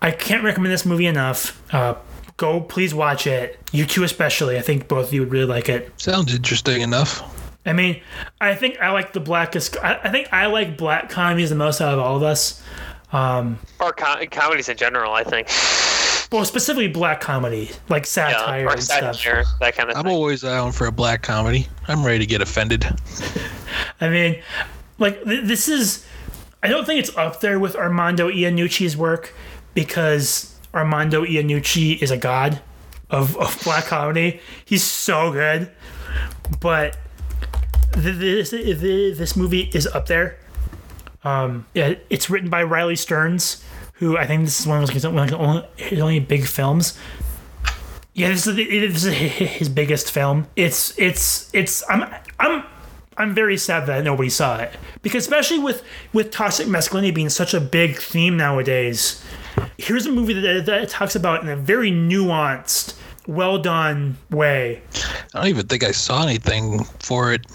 [0.00, 1.60] I can't recommend this movie enough.
[1.74, 1.96] Uh,
[2.36, 3.58] go, please watch it.
[3.72, 4.56] You two especially.
[4.56, 5.90] I think both of you would really like it.
[6.00, 7.22] Sounds interesting enough.
[7.66, 8.00] I mean,
[8.40, 9.76] I think I like the blackest.
[9.82, 12.62] I, I think I like black comedies the most out of all of us.
[13.12, 15.48] Um, or com- comedies in general, I think.
[16.34, 19.22] Well, specifically black comedy, like satire yeah, and stuff.
[19.60, 19.96] That kind of thing.
[19.96, 20.12] I'm thing.
[20.12, 21.68] always down for a black comedy.
[21.86, 22.84] I'm ready to get offended.
[24.00, 24.42] I mean,
[24.98, 26.04] like th- this is.
[26.60, 29.32] I don't think it's up there with Armando Iannucci's work
[29.74, 32.60] because Armando Iannucci is a god
[33.10, 34.40] of, of black comedy.
[34.64, 35.70] He's so good,
[36.58, 36.98] but
[37.92, 40.36] th- this this movie is up there.
[41.22, 43.62] Um, yeah, it's written by Riley Stearns,
[44.04, 46.98] who I think this is one of his only, his only big films.
[48.12, 50.46] Yeah, this is, this is his biggest film.
[50.56, 52.04] It's it's it's I'm
[52.38, 52.64] I'm
[53.16, 55.82] I'm very sad that nobody saw it because especially with
[56.12, 59.22] with toxic masculinity being such a big theme nowadays.
[59.78, 62.94] Here's a movie that, that talks about in a very nuanced,
[63.26, 64.82] well done way.
[65.34, 67.46] I don't even think I saw anything for it.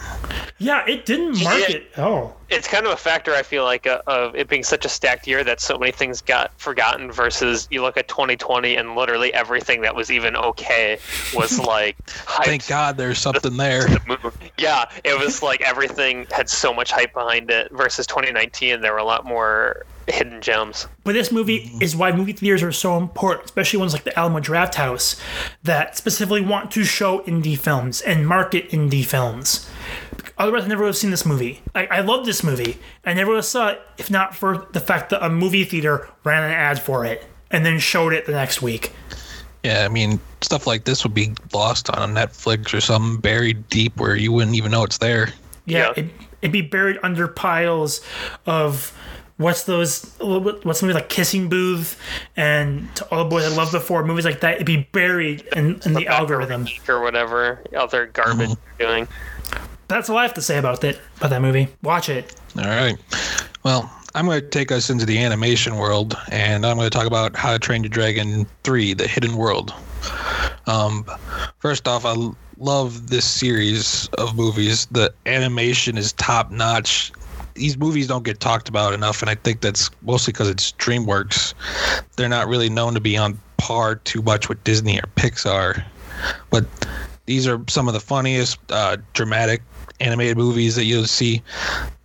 [0.58, 2.04] Yeah, it didn't market Yeah.
[2.04, 2.38] at all.
[2.50, 5.28] it's kind of a factor I feel like uh, of it being such a stacked
[5.28, 9.82] year that so many things got forgotten versus you look at 2020 and literally everything
[9.82, 10.98] that was even okay
[11.34, 13.84] was like hyped Thank God there's something there.
[13.88, 14.32] the.
[14.58, 18.98] Yeah, it was like everything had so much hype behind it versus 2019 there were
[19.00, 20.88] a lot more hidden gems.
[21.04, 24.40] But this movie is why movie theaters are so important, especially ones like the Alamo
[24.40, 25.20] Drafthouse
[25.64, 29.70] that specifically want to show indie films and market indie films.
[30.38, 31.62] Otherwise, I never would have seen this movie.
[31.76, 32.78] I, I love this movie.
[33.06, 36.10] I never would have saw it if not for the fact that a movie theater
[36.24, 38.94] ran an ad for it and then showed it the next week.
[39.64, 43.98] Yeah, I mean, stuff like this would be lost on Netflix or something buried deep
[43.98, 45.34] where you wouldn't even know it's there.
[45.66, 46.04] Yeah, Yeah.
[46.04, 48.02] It, it'd be buried under piles
[48.46, 48.98] of
[49.40, 50.06] what's those?
[50.20, 52.00] What's the movie like Kissing Booth
[52.36, 54.04] and To All the Boys I Loved Before?
[54.04, 54.56] Movies like that.
[54.56, 56.68] It'd be buried in, in the algorithm.
[56.88, 59.08] or whatever other garbage you're doing.
[59.88, 61.68] That's all I have to say about that About that movie.
[61.82, 62.36] Watch it.
[62.58, 62.96] All right.
[63.64, 67.08] Well, I'm going to take us into the animation world, and I'm going to talk
[67.08, 69.74] about How to Train Your Dragon 3: The Hidden World.
[70.68, 71.06] Um,
[71.60, 72.16] first off, I
[72.58, 74.86] love this series of movies.
[74.88, 77.12] The animation is top notch.
[77.60, 81.54] These movies don't get talked about enough, and I think that's mostly because it's DreamWorks.
[82.16, 85.84] They're not really known to be on par too much with Disney or Pixar,
[86.50, 86.66] but
[87.26, 89.62] These are some of the funniest uh, dramatic
[90.00, 91.44] animated movies that you'll see.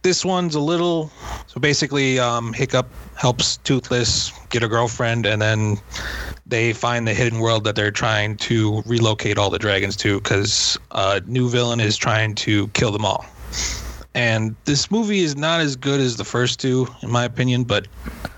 [0.03, 1.11] This one's a little
[1.47, 5.79] so basically um, Hiccup helps Toothless get a girlfriend, and then
[6.45, 10.77] they find the hidden world that they're trying to relocate all the dragons to because
[10.91, 13.25] a new villain is trying to kill them all.
[14.15, 17.89] And this movie is not as good as the first two, in my opinion, but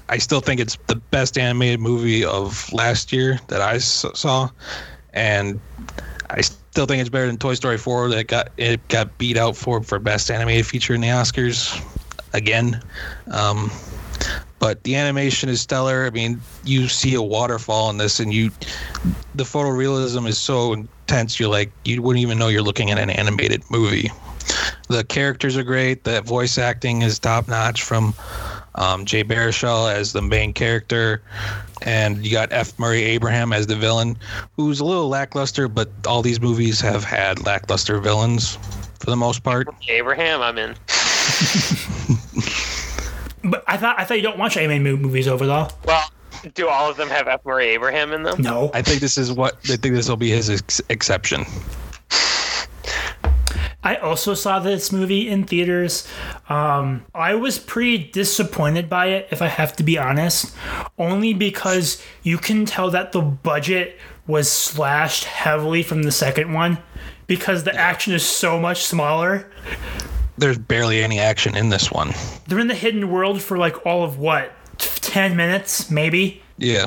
[0.09, 4.49] I still think it's the best animated movie of last year that I saw,
[5.13, 5.61] and
[6.31, 9.57] I still think it's better than Toy Story 4 that got it got beat out
[9.57, 11.83] for for best animated feature in the Oscars
[12.33, 12.83] again.
[13.31, 13.71] Um,
[14.59, 16.07] but the animation is stellar.
[16.07, 18.51] I mean, you see a waterfall in this, and you,
[19.35, 21.39] the photorealism is so intense.
[21.39, 24.11] You're like, you wouldn't even know you're looking at an animated movie.
[24.89, 26.05] The characters are great.
[26.05, 28.15] The voice acting is top notch from
[28.77, 31.23] um, Jay Baruchel as the main character,
[31.83, 32.79] and you got F.
[32.79, 34.17] Murray Abraham as the villain,
[34.57, 35.67] who's a little lackluster.
[35.69, 38.57] But all these movies have had lackluster villains
[39.01, 39.69] for the most part.
[39.89, 40.75] Abraham, I'm in.
[43.45, 45.71] But I thought I thought you don't watch anime mo- movies overall.
[45.85, 46.11] Well,
[46.55, 47.45] do all of them have F.
[47.45, 48.43] Murray Abraham in them?
[48.43, 48.71] No.
[48.75, 51.45] I think this is what I think this will be his ex- exception.
[53.87, 56.09] I also saw this movie in theaters.
[56.49, 60.53] Um, I was pretty disappointed by it, if I have to be honest,
[60.99, 66.79] only because you can tell that the budget was slashed heavily from the second one
[67.29, 69.49] because the action is so much smaller.
[70.37, 72.13] There's barely any action in this one.
[72.49, 76.43] They're in the hidden world for like all of what, 10 minutes, maybe?
[76.59, 76.87] Yeah.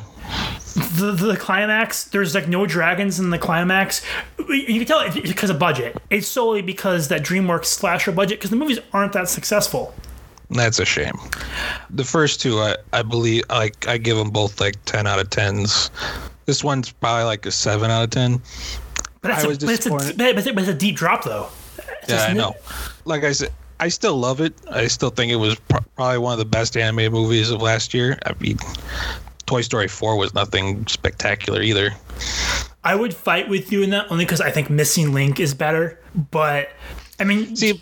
[0.96, 4.06] The, the climax there's like no dragons in the climax
[4.50, 8.50] you can tell it's because of budget it's solely because that dreamworks slasher budget because
[8.50, 9.94] the movies aren't that successful
[10.52, 11.14] That's a shame.
[11.92, 15.30] The first two, I, I believe, like I give them both like ten out of
[15.30, 15.92] tens.
[16.48, 18.42] This one's probably like a seven out of ten.
[19.22, 20.02] but that's I a, was but it's a, but
[20.40, 21.50] it's a, it's deep drop though
[22.08, 22.56] Yeah, I it?
[23.06, 24.54] Like I said, I still love it.
[24.72, 27.94] I still think it was pro- probably one of the best animated movies of last
[27.94, 28.18] year.
[28.26, 28.58] I mean,
[29.50, 31.90] Toy Story Four was nothing spectacular either.
[32.84, 36.00] i would fight with you in that only because i think missing link is better
[36.32, 36.70] but
[37.20, 37.82] i mean See,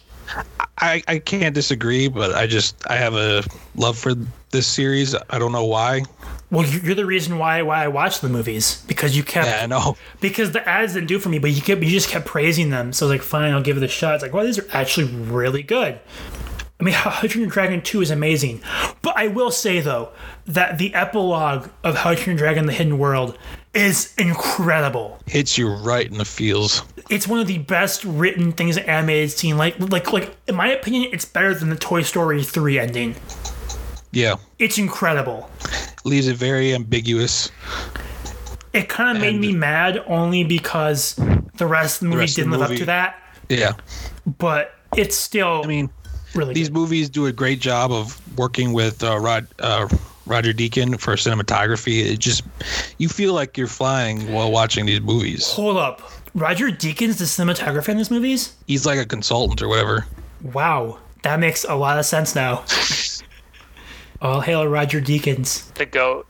[0.78, 3.44] I, I can't disagree, but I just I have a
[3.76, 4.14] love for
[4.52, 5.16] this series.
[5.30, 6.04] I don't know why.
[6.52, 9.66] well you're the reason why why i watched the movies because you kept Yeah, I
[9.68, 9.98] know.
[10.22, 12.94] because the ads didn't do for me, but you kept you just kept praising them.
[12.94, 14.16] So I was like, fine, I'll give it a shot.
[14.16, 16.00] It's like, well, these are actually really good.
[16.80, 18.62] I mean, How to Train Your Dragon 2 is amazing.
[19.02, 20.10] But I will say though
[20.46, 23.38] that the epilogue of How to Train Your Dragon: The Hidden World
[23.74, 25.20] is incredible.
[25.28, 26.84] Hits you right in the feels.
[27.10, 29.58] It's one of the best written things that animated seen.
[29.58, 33.16] Like like like in my opinion, it's better than the Toy Story 3 ending.
[34.12, 35.50] Yeah, It's incredible.
[36.06, 37.52] leaves it very ambiguous.
[38.74, 41.16] It kind of made me mad only because
[41.56, 43.22] the rest of the movie didn't the live up to that.
[43.50, 43.74] Yeah,
[44.26, 45.90] But it's still I mean,
[46.38, 46.76] really these good.
[46.76, 49.88] movies do a great job of working with uh, Rod uh,
[50.26, 52.06] Roger Deakin for cinematography.
[52.06, 52.44] It just
[52.98, 55.52] you feel like you're flying while watching these movies.
[55.52, 56.02] Hold up.
[56.36, 58.56] Roger Deakins, the cinematographer in these movies?
[58.68, 60.06] He's like a consultant or whatever.
[60.54, 61.00] Wow.
[61.24, 62.64] That makes a lot of sense now.
[64.22, 66.28] All hail Roger Deakins, The goat.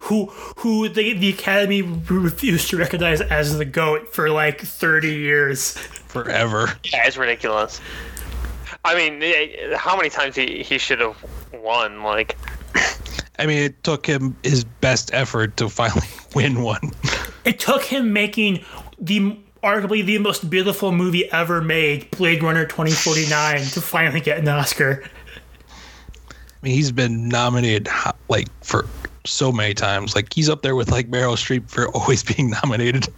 [0.00, 0.26] who
[0.58, 5.76] who the, the Academy refused to recognize as the GOAT for like 30 years.
[5.76, 6.72] Forever.
[6.84, 7.80] Yeah, it's ridiculous.
[8.86, 11.16] I mean, eh, how many times he, he should have
[11.52, 12.04] won?
[12.04, 12.36] Like,
[13.38, 16.06] I mean, it took him his best effort to finally
[16.36, 16.92] win one.
[17.44, 18.64] It took him making
[19.00, 24.46] the arguably the most beautiful movie ever made, Blade Runner 2049, to finally get an
[24.46, 25.02] Oscar.
[26.30, 27.88] I mean, he's been nominated
[28.28, 28.86] like for
[29.26, 30.14] so many times.
[30.14, 33.08] Like he's up there with like Meryl Streep for always being nominated.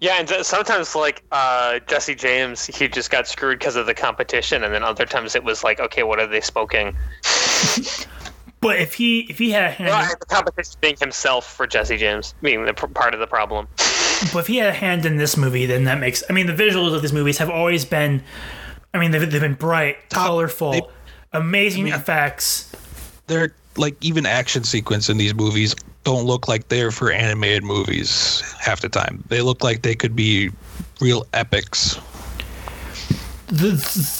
[0.00, 4.64] yeah, and sometimes like uh, Jesse James, he just got screwed because of the competition,
[4.64, 6.96] and then other times it was like, okay, what are they smoking?
[8.60, 11.96] But if he if he had a hand Well, the competition being himself for Jesse
[11.96, 13.68] James being the pr- part of the problem.
[14.32, 16.24] But if he had a hand in this movie, then that makes.
[16.28, 18.20] I mean, the visuals of these movies have always been.
[18.92, 20.82] I mean, they've, they've been bright, colorful, they-
[21.32, 22.72] amazing effects.
[23.28, 25.74] They're like even action sequence in these movies
[26.04, 29.22] don't look like they're for animated movies half the time.
[29.28, 30.50] They look like they could be
[31.00, 31.98] real epics.
[33.48, 33.70] The,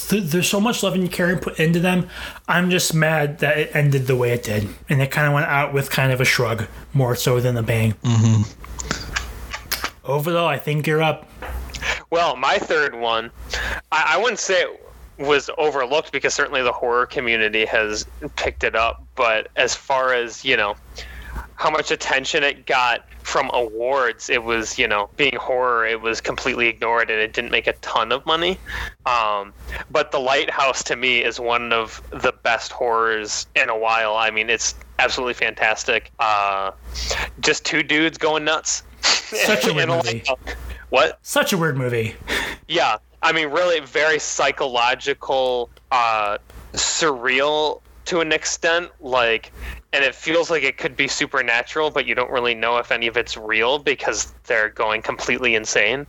[0.08, 2.08] the, there's so much love and care put into them.
[2.46, 5.46] I'm just mad that it ended the way it did, and it kind of went
[5.46, 7.92] out with kind of a shrug, more so than a bang.
[8.02, 10.10] Mm-hmm.
[10.10, 11.28] Overall, I think you're up.
[12.08, 13.30] Well, my third one,
[13.92, 14.87] I, I wouldn't say it
[15.18, 18.06] was overlooked because certainly the horror community has
[18.36, 19.04] picked it up.
[19.16, 20.76] But as far as you know,
[21.56, 26.20] how much attention it got from awards, it was you know being horror, it was
[26.20, 28.58] completely ignored and it didn't make a ton of money.
[29.06, 29.52] Um,
[29.90, 34.16] but The Lighthouse to me is one of the best horrors in a while.
[34.16, 36.10] I mean, it's absolutely fantastic.
[36.18, 36.70] Uh,
[37.40, 38.82] just two dudes going nuts.
[39.02, 40.22] Such a weird movie.
[40.90, 41.18] What?
[41.22, 42.14] Such a weird movie.
[42.66, 46.38] Yeah, I mean, really, very psychological, uh,
[46.72, 48.90] surreal to an extent.
[49.00, 49.52] Like,
[49.92, 53.06] and it feels like it could be supernatural, but you don't really know if any
[53.06, 56.06] of it's real because they're going completely insane.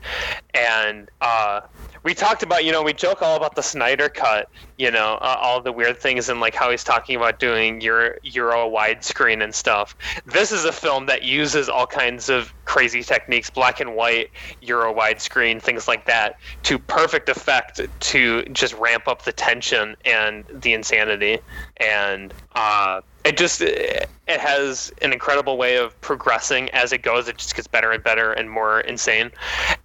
[0.54, 1.62] And uh,
[2.04, 5.38] we talked about, you know, we joke all about the Snyder cut, you know, uh,
[5.40, 9.54] all the weird things and like how he's talking about doing Euro, Euro widescreen and
[9.54, 9.96] stuff.
[10.26, 14.30] This is a film that uses all kinds of crazy techniques, black and white,
[14.62, 20.46] Euro widescreen, things like that, to perfect effect to just ramp up the tension and
[20.50, 21.40] the insanity.
[21.78, 27.28] And uh, it just it has an incredible way of progressing as it goes.
[27.28, 29.32] It just gets better and better and more insane.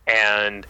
[0.07, 0.67] And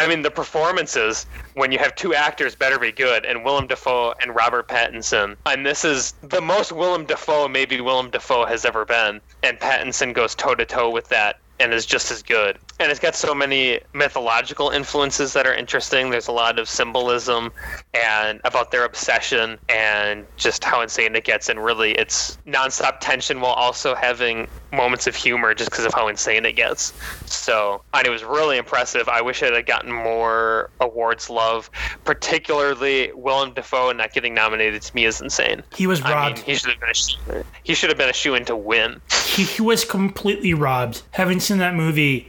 [0.00, 4.14] I mean, the performances when you have two actors better be good, and Willem Dafoe
[4.22, 5.36] and Robert Pattinson.
[5.44, 10.14] And this is the most Willem Dafoe maybe Willem Dafoe has ever been, and Pattinson
[10.14, 12.58] goes toe to toe with that and is just as good.
[12.80, 16.08] And it's got so many mythological influences that are interesting.
[16.08, 17.52] There's a lot of symbolism
[17.92, 21.50] and about their obsession and just how insane it gets.
[21.50, 26.08] And really, it's nonstop tension while also having moments of humor just because of how
[26.08, 26.94] insane it gets.
[27.26, 29.10] So, and it was really impressive.
[29.10, 31.70] I wish it had gotten more awards love,
[32.04, 35.62] particularly Willem Dafoe not getting nominated to me is insane.
[35.76, 36.36] He was I robbed.
[36.36, 39.02] mean, he should have been a, he should have been a shoe in to win.
[39.26, 41.02] he, he was completely robbed.
[41.10, 42.26] Having seen that movie,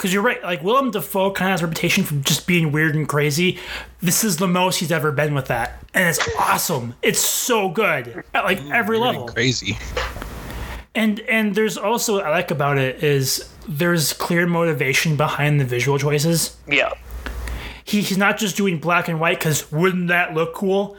[0.00, 2.94] because you're right, like Willem Dafoe kind of has a reputation for just being weird
[2.96, 3.58] and crazy.
[4.00, 6.94] This is the most he's ever been with that, and it's awesome.
[7.02, 9.28] It's so good at like every Really level.
[9.28, 9.76] crazy.
[10.94, 15.66] And and there's also what I like about it is there's clear motivation behind the
[15.66, 16.56] visual choices.
[16.66, 16.94] Yeah.
[17.84, 20.96] He, he's not just doing black and white because wouldn't that look cool?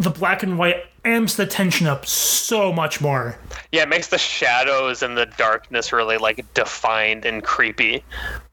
[0.00, 3.38] The black and white amps the tension up so much more.
[3.72, 8.02] Yeah, it makes the shadows and the darkness really like defined and creepy.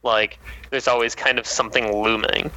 [0.04, 0.40] Like
[0.70, 2.52] there's always kind of something looming.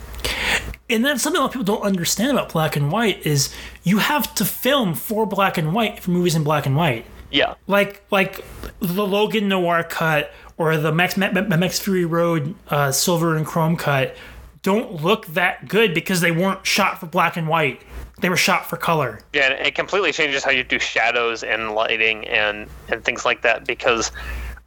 [0.88, 3.99] And that's something a lot of people don't understand about black and white is you
[3.99, 7.07] have to film for black and white for movies in black and white.
[7.30, 7.55] Yeah.
[7.66, 8.45] Like like
[8.80, 13.47] the Logan Noir cut or the Max Ma- Ma- Max Fury Road uh, silver and
[13.47, 14.16] chrome cut
[14.62, 17.80] don't look that good because they weren't shot for black and white.
[18.21, 19.21] They were shot for color.
[19.33, 23.43] Yeah, and it completely changes how you do shadows and lighting and and things like
[23.43, 24.12] that because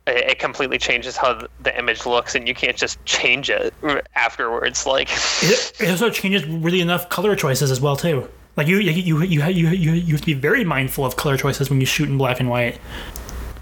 [0.08, 3.74] it it completely changes how the image looks and you can't just change it
[4.16, 5.10] afterwards like
[5.42, 8.28] It, it also changes really enough color choices as well too.
[8.56, 11.38] Like you you you you you you, you have to be very mindful of color
[11.38, 12.80] choices when you shoot in black and white.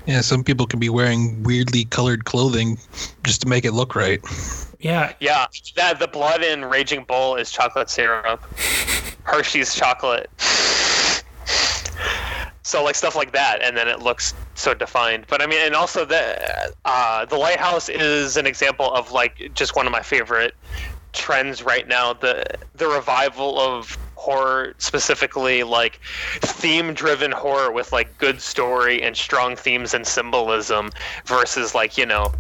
[0.06, 2.80] Yeah, some people can be wearing weirdly colored clothing
[3.24, 4.20] just to make it look right.
[4.80, 8.44] Yeah, yeah that the blood in raging bull is chocolate syrup
[9.24, 10.30] hershey's chocolate.
[12.64, 15.26] So like stuff like that and then it looks so defined.
[15.28, 19.76] But i mean and also the uh, the lighthouse is an example of like just
[19.76, 20.56] one of my favorite
[21.14, 22.14] trends right now.
[22.14, 22.46] The
[22.76, 26.00] the revival of horror specifically like
[26.42, 30.92] theme driven horror with like good story and strong themes and symbolism
[31.26, 32.32] versus like you know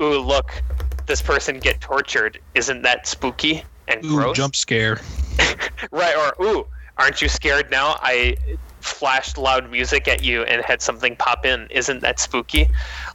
[0.00, 0.62] ooh look
[1.06, 2.38] this person get tortured.
[2.54, 4.36] Isn't that spooky and Ooh, gross?
[4.36, 5.00] jump scare.
[5.90, 6.66] right or ooh
[7.00, 7.96] aren't you scared now?
[8.02, 8.36] I
[8.80, 11.66] flashed loud music at you and had something pop in.
[11.70, 12.68] Isn't that spooky?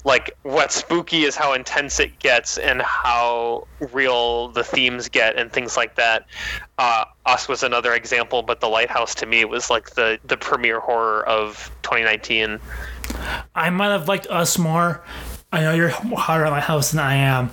[0.03, 5.51] Like what's spooky is how intense it gets and how real the themes get and
[5.51, 6.26] things like that.
[6.78, 10.80] Uh, us was another example but the lighthouse to me was like the the premier
[10.80, 12.59] horror of 2019
[13.55, 15.03] I might have liked us more.
[15.51, 17.49] I know you're hotter on my house than I am.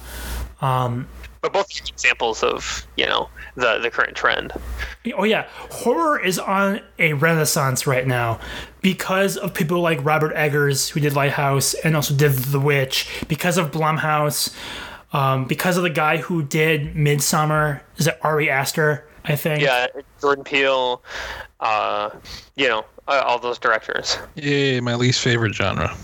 [0.60, 1.08] Um,
[1.42, 4.52] but both examples of you know the the current trend
[5.16, 8.38] oh yeah, horror is on a renaissance right now
[8.80, 13.24] because of people like Robert Eggers who did Lighthouse and also did The Witch.
[13.28, 14.54] Because of Blumhouse.
[15.12, 17.82] Um, because of the guy who did Midsommar.
[17.98, 19.06] Is it Ari Aster?
[19.24, 19.62] I think.
[19.62, 19.86] yeah
[20.20, 21.02] jordan peele
[21.60, 22.10] uh,
[22.56, 25.96] you know uh, all those directors Yay, my least favorite genre.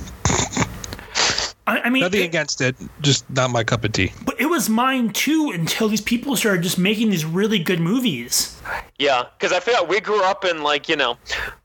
[1.69, 4.13] I, I mean, Nothing it- against it, just not my cup of tea.
[4.25, 8.61] but it was mine too until these people started just making these really good movies.
[8.99, 11.17] Yeah, because I feel like we grew up in like you know,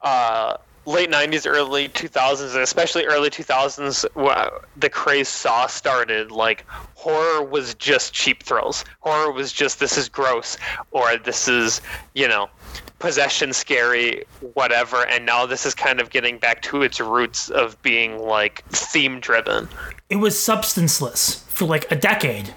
[0.01, 4.05] uh, late '90s, early 2000s, and especially early 2000s.
[4.15, 6.31] wh- The craze saw started.
[6.31, 8.85] Like horror was just cheap thrills.
[8.99, 10.57] Horror was just this is gross
[10.91, 11.81] or this is
[12.13, 12.49] you know
[12.99, 17.81] possession scary whatever and now this is kind of getting back to its roots of
[17.81, 19.67] being like theme driven
[20.09, 22.53] It was substanceless for like a decade.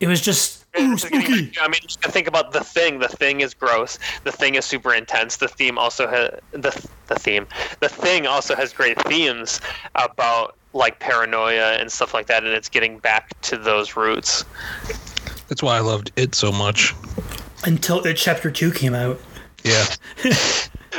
[0.00, 1.52] It was just ooh spooky.
[1.60, 2.98] I mean, just think about the thing.
[2.98, 3.98] The thing is gross.
[4.24, 5.36] The thing is super intense.
[5.36, 7.46] The theme also has the the theme.
[7.80, 9.60] The thing also has great themes
[9.94, 14.44] about like paranoia and stuff like that, and it's getting back to those roots.
[15.48, 16.94] That's why I loved it so much.
[17.64, 19.20] Until it chapter two came out.
[19.64, 19.86] Yeah.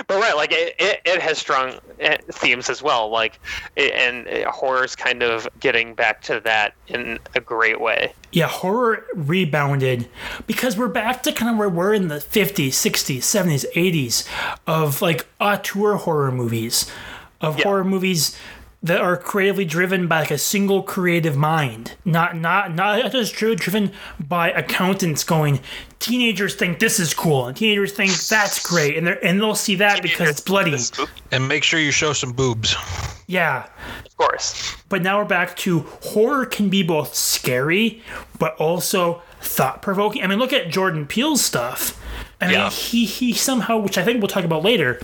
[0.08, 3.08] But right, like it, it, it has strong eh, themes as well.
[3.10, 3.40] Like,
[3.78, 8.12] and eh, horror's kind of getting back to that in a great way.
[8.34, 10.10] Yeah, horror rebounded
[10.48, 14.28] because we're back to kind of where we're in the 50s, 60s, 70s, 80s
[14.68, 16.92] of like auteur horror movies,
[17.40, 17.64] of Yeah.
[17.64, 18.38] horror movies
[18.84, 23.56] that are creatively driven by like a single creative mind, not not not just dri-
[23.56, 25.62] driven by accountants going.
[26.00, 29.56] Teenagers think this is cool, and teenagers think that's great, and they are and they'll
[29.56, 30.78] see that because it's bloody.
[31.32, 32.76] And make sure you show some boobs.
[33.28, 33.66] Yeah,
[34.06, 34.76] Of course.
[34.90, 38.04] but now we're back to horror can be both scary
[38.38, 40.22] but also thought provoking.
[40.22, 42.00] I mean, look at Jordan Peele's stuff.
[42.40, 42.70] I mean, Yeah.
[42.70, 45.02] he he somehow, which I think we'll talk about later,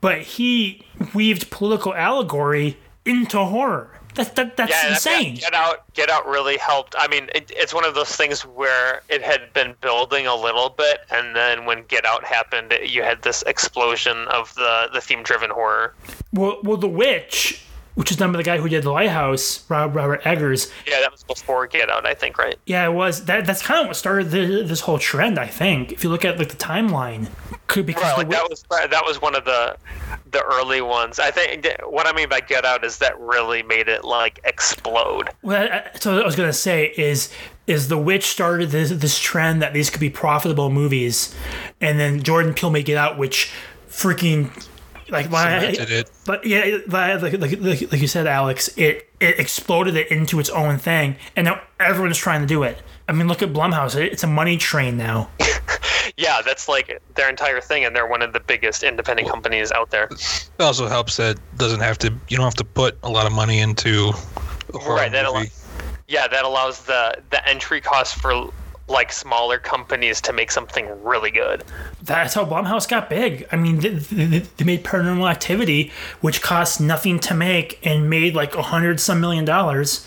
[0.00, 3.98] but he weaved political allegory into horror.
[4.20, 5.36] That, that that's Yeah, insane.
[5.36, 6.94] Get Out, Get Out really helped.
[6.98, 10.68] I mean, it, it's one of those things where it had been building a little
[10.70, 15.22] bit, and then when Get Out happened, you had this explosion of the the theme
[15.22, 15.94] driven horror.
[16.32, 17.64] Well, well, The Witch,
[17.94, 20.70] which is done by the guy who did The Lighthouse, Rob, Robert Eggers.
[20.86, 22.56] Yeah, that was before Get Out, I think, right?
[22.66, 23.46] Yeah, it was that.
[23.46, 25.38] That's kind of what started the, this whole trend.
[25.38, 27.28] I think if you look at like the timeline,
[27.66, 29.76] could because Right, like that was that was one of the
[30.30, 31.18] the early ones.
[31.18, 35.30] I think what I mean by Get Out is that really made it like explode.
[35.42, 37.30] Well, I- so what I was gonna say is
[37.66, 41.34] is the witch started this, this trend that these could be profitable movies,
[41.80, 43.52] and then Jordan Peele made Get Out, which
[43.88, 44.50] freaking
[45.10, 46.10] like why Cemented it.
[46.26, 50.40] but yeah, like, like, like, like, like you said, Alex, it it exploded it into
[50.40, 52.82] its own thing, and now everyone's trying to do it.
[53.08, 55.30] I mean, look at Blumhouse; it, it's a money train now.
[56.16, 59.90] Yeah, that's like their entire thing, and they're one of the biggest independent companies out
[59.90, 60.04] there.
[60.10, 62.12] It also helps that doesn't have to.
[62.28, 64.10] You don't have to put a lot of money into
[64.74, 65.50] a horror Right, that movie.
[66.08, 68.50] Yeah, that allows the the entry cost for
[68.90, 71.64] like smaller companies to make something really good.
[72.02, 73.46] That's how Blumhouse got big.
[73.52, 78.34] I mean, they, they, they made Paranormal Activity, which cost nothing to make and made
[78.34, 80.06] like a hundred some million dollars.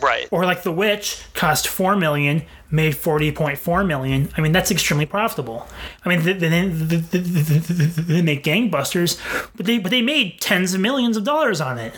[0.00, 0.28] Right.
[0.30, 4.30] or like The Witch cost four million, made forty point four million.
[4.36, 5.66] I mean, that's extremely profitable.
[6.04, 9.18] I mean, they, they, they, they, they make gangbusters,
[9.56, 11.94] but they but they made tens of millions of dollars on it.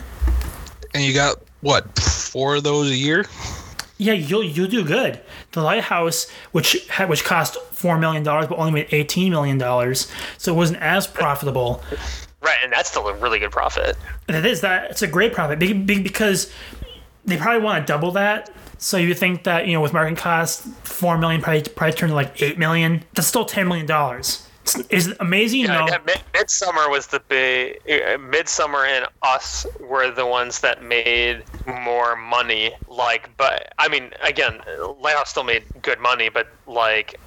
[0.93, 3.25] And you got what four of those a year?
[4.01, 5.19] Yeah, you'll you'll do good.
[5.51, 10.11] The Lighthouse, which had, which cost four million dollars, but only made eighteen million dollars,
[10.39, 11.83] so it wasn't as profitable.
[12.41, 13.95] Right, and that's still a really good profit.
[14.27, 16.51] And it is that it's a great profit be- be- because
[17.25, 18.49] they probably want to double that.
[18.79, 22.15] So you think that you know with marketing costs, four million probably probably turned to
[22.15, 23.03] like eight million.
[23.13, 24.47] That's still ten million dollars.
[24.89, 25.61] Is amazing?
[25.61, 25.87] Yeah, no.
[25.87, 27.77] yeah, Mid- Midsommar was the big.
[27.85, 32.71] Uh, Midsommar and Us were the ones that made more money.
[32.87, 34.61] Like, but I mean, again,
[35.01, 37.19] Lighthouse still made good money, but like,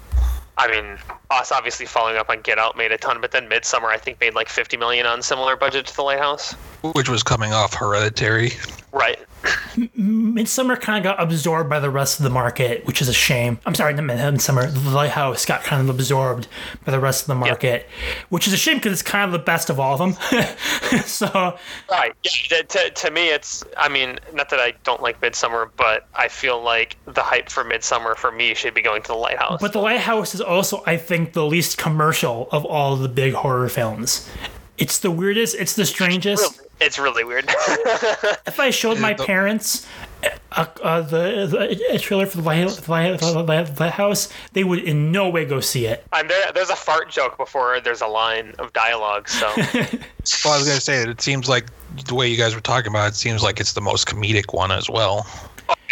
[0.57, 0.97] I mean,
[1.29, 4.19] Us obviously following up on Get Out made a ton, but then Midsommar I think
[4.21, 6.53] made like 50 million on similar budget to the Lighthouse.
[6.93, 8.51] Which was coming off Hereditary.
[8.91, 9.19] Right.
[9.45, 13.59] Midsommar kind of got absorbed by the rest of the market, which is a shame.
[13.65, 14.71] I'm sorry, not Midsommar.
[14.73, 16.47] The Lighthouse got kind of absorbed
[16.85, 17.87] by the rest of the market,
[18.29, 20.39] which is a shame because it's kind of the best of all of them.
[21.05, 21.57] so
[21.89, 22.13] Right.
[22.23, 22.61] Yeah.
[22.61, 23.63] To, to me, it's.
[23.77, 27.63] I mean, not that I don't like Midsommar, but I feel like the hype for
[27.63, 29.59] Midsommar for me should be going to the Lighthouse.
[29.61, 33.69] But The Lighthouse is also, I think, the least commercial of all the big horror
[33.69, 34.29] films.
[34.77, 36.57] It's the weirdest, it's the strangest.
[36.57, 37.49] Really- it's really weird.
[38.47, 39.85] If I showed my parents
[40.51, 42.81] uh, uh, the, the a trailer for the Light- the
[43.17, 46.05] the Light- Lighthouse, they would in no way go see it.
[46.13, 50.57] I'm there, there's a fart joke before there's a line of dialogue, so Well, I
[50.57, 51.65] was gonna say that it seems like
[52.07, 54.53] the way you guys were talking about it, it seems like it's the most comedic
[54.53, 55.25] one as well.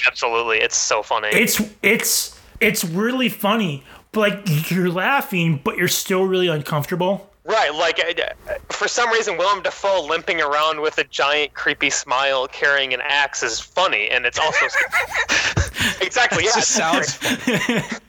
[0.07, 1.29] absolutely, it's so funny.
[1.29, 7.29] It's it's it's really funny, but like you're laughing, but you're still really uncomfortable.
[7.45, 12.47] Right, like uh, for some reason, Willem Dafoe limping around with a giant creepy smile,
[12.47, 14.65] carrying an axe, is funny, and it's also
[16.01, 16.49] exactly yeah.
[16.49, 17.19] It just sounds.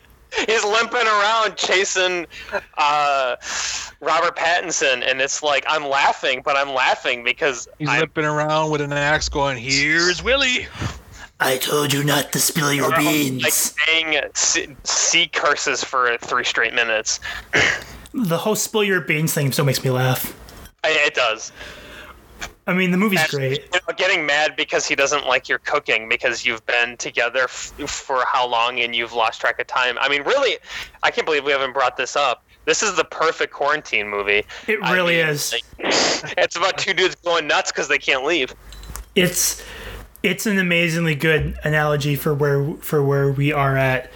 [0.46, 2.26] He's limping around chasing
[2.76, 3.36] uh,
[4.00, 8.70] Robert Pattinson, and it's like I'm laughing, but I'm laughing because He's I'm limping around
[8.70, 10.66] with an axe, going, "Here's Willie."
[11.40, 13.42] I told you not to spill your beans.
[13.42, 17.20] like saying sea, sea curses for three straight minutes.
[18.14, 20.38] The whole spill your beans thing still makes me laugh.
[20.84, 21.52] It does.
[22.66, 23.62] I mean, the movie's And, great.
[23.74, 27.72] You know, getting mad because he doesn't like your cooking because you've been together f-
[27.86, 29.98] for how long and you've lost track of time.
[30.00, 30.56] I mean, really,
[31.02, 32.42] I can't believe we haven't brought this up.
[32.64, 34.44] This is the perfect quarantine movie.
[34.66, 35.52] It I really mean, is.
[35.52, 35.64] like,
[36.38, 38.54] it's about two dudes going nuts because they can't leave.
[39.14, 39.62] It's
[40.22, 44.10] it's an amazingly good analogy for where for where we are at.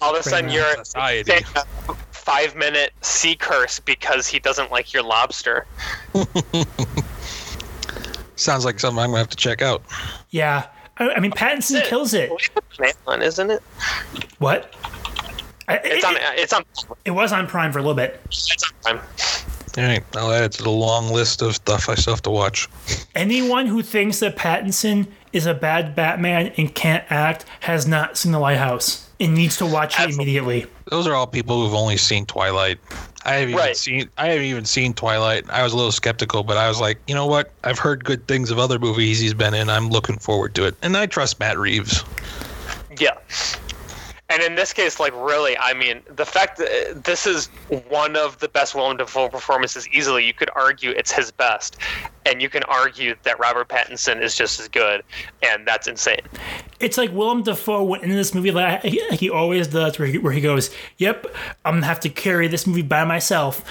[0.00, 0.54] All of a sudden, now.
[0.54, 1.30] you're Society.
[1.30, 5.66] saying a five minute sea curse because he doesn't like your lobster.
[8.36, 9.82] Sounds like something I'm gonna have to check out.
[10.30, 10.68] Yeah,
[10.98, 11.84] I, I mean Pattinson it.
[11.86, 12.30] kills it.
[13.06, 13.62] Man, isn't it?
[14.38, 14.72] What?
[15.68, 16.14] It's it, on.
[16.18, 16.64] It's on.
[17.04, 18.20] it was on Prime for a little bit.
[18.26, 19.06] It's on Prime.
[19.78, 22.30] All right, I'll add it to the long list of stuff I still have to
[22.30, 22.68] watch.
[23.14, 28.32] Anyone who thinks that Pattinson is a bad Batman and can't act has not seen
[28.32, 30.36] The Lighthouse and needs to watch it Absolutely.
[30.38, 30.66] immediately.
[30.90, 32.78] Those are all people who've only seen Twilight.
[33.24, 34.10] I haven't even seen.
[34.18, 35.48] I haven't even seen Twilight.
[35.48, 37.52] I was a little skeptical, but I was like, you know what?
[37.62, 39.70] I've heard good things of other movies he's been in.
[39.70, 42.04] I'm looking forward to it, and I trust Matt Reeves.
[42.98, 43.16] Yeah.
[44.32, 47.48] And in this case, like really, I mean, the fact that uh, this is
[47.90, 51.76] one of the best Willem Dafoe performances easily, you could argue it's his best,
[52.24, 55.02] and you can argue that Robert Pattinson is just as good,
[55.42, 56.22] and that's insane.
[56.80, 60.16] It's like Willem Dafoe went into this movie like he, he always does, where he,
[60.16, 61.26] where he goes, "Yep,
[61.66, 63.62] I'm gonna have to carry this movie by myself,"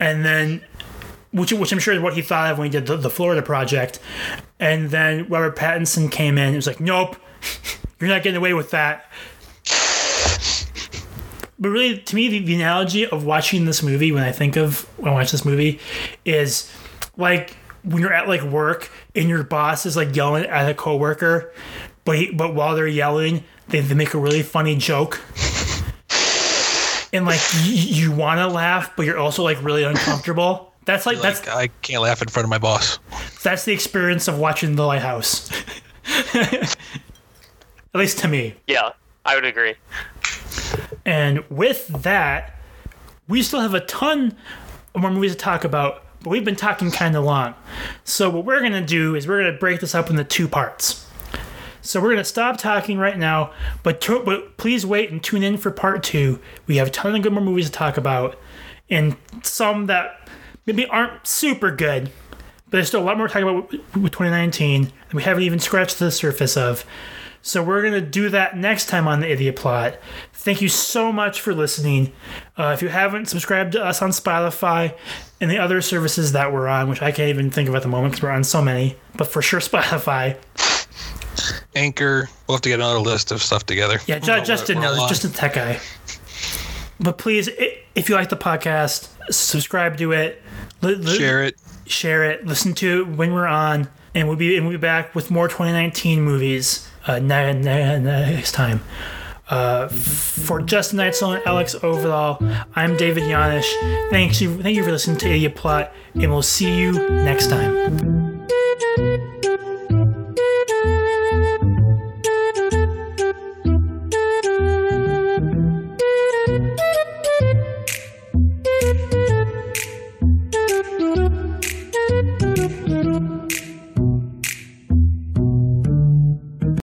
[0.00, 0.64] and then,
[1.30, 3.40] which which I'm sure is what he thought of when he did the, the Florida
[3.40, 4.00] project,
[4.58, 6.46] and then Robert Pattinson came in.
[6.48, 7.14] and was like, "Nope,
[8.00, 9.08] you're not getting away with that."
[11.58, 14.82] But really, to me, the, the analogy of watching this movie when I think of
[14.98, 15.80] when I watch this movie
[16.24, 16.72] is
[17.16, 21.52] like when you're at like work and your boss is like yelling at a coworker,
[22.04, 25.20] but he, but while they're yelling, they, they make a really funny joke.
[27.12, 30.72] And like you, you want to laugh, but you're also like really uncomfortable.
[30.84, 32.98] That's like, that's I can't laugh in front of my boss.
[33.42, 35.50] that's the experience of watching The Lighthouse.
[36.34, 36.76] At
[37.94, 38.54] least to me.
[38.66, 38.92] Yeah,
[39.24, 39.74] I would agree.
[41.08, 42.54] And with that,
[43.28, 44.36] we still have a ton
[44.94, 47.54] more movies to talk about, but we've been talking kind of long.
[48.04, 50.46] So, what we're going to do is we're going to break this up into two
[50.48, 51.08] parts.
[51.80, 55.42] So, we're going to stop talking right now, but, to, but please wait and tune
[55.42, 56.40] in for part two.
[56.66, 58.38] We have a ton of good more movies to talk about,
[58.90, 60.28] and some that
[60.66, 62.10] maybe aren't super good,
[62.66, 65.44] but there's still a lot more to talk about with with 2019 that we haven't
[65.44, 66.84] even scratched the surface of.
[67.40, 69.96] So we're gonna do that next time on the Idiot Plot.
[70.40, 72.12] Thank you so much for listening.
[72.56, 74.94] Uh, if you haven't subscribed to us on Spotify
[75.40, 77.88] and the other services that we're on, which I can't even think of at the
[77.88, 80.36] moment because we're on so many, but for sure Spotify.
[81.74, 82.28] Anchor.
[82.46, 83.98] We'll have to get another list of stuff together.
[84.06, 85.80] Yeah, ju- just to we're know, just a tech guy.
[87.00, 87.48] But please,
[87.94, 90.42] if you like the podcast, subscribe to it.
[90.82, 91.56] Share it.
[91.86, 95.14] share it, listen to it when we're on, and we'll be and we'll be back
[95.14, 98.80] with more 2019 movies uh, ne- ne- next time.
[99.48, 102.38] Uh, for Justin Neitzel and Alex Overall,
[102.76, 103.70] I'm David Yanish.
[104.10, 108.17] Thanks you, thank you for listening to Idiot Plot, and we'll see you next time.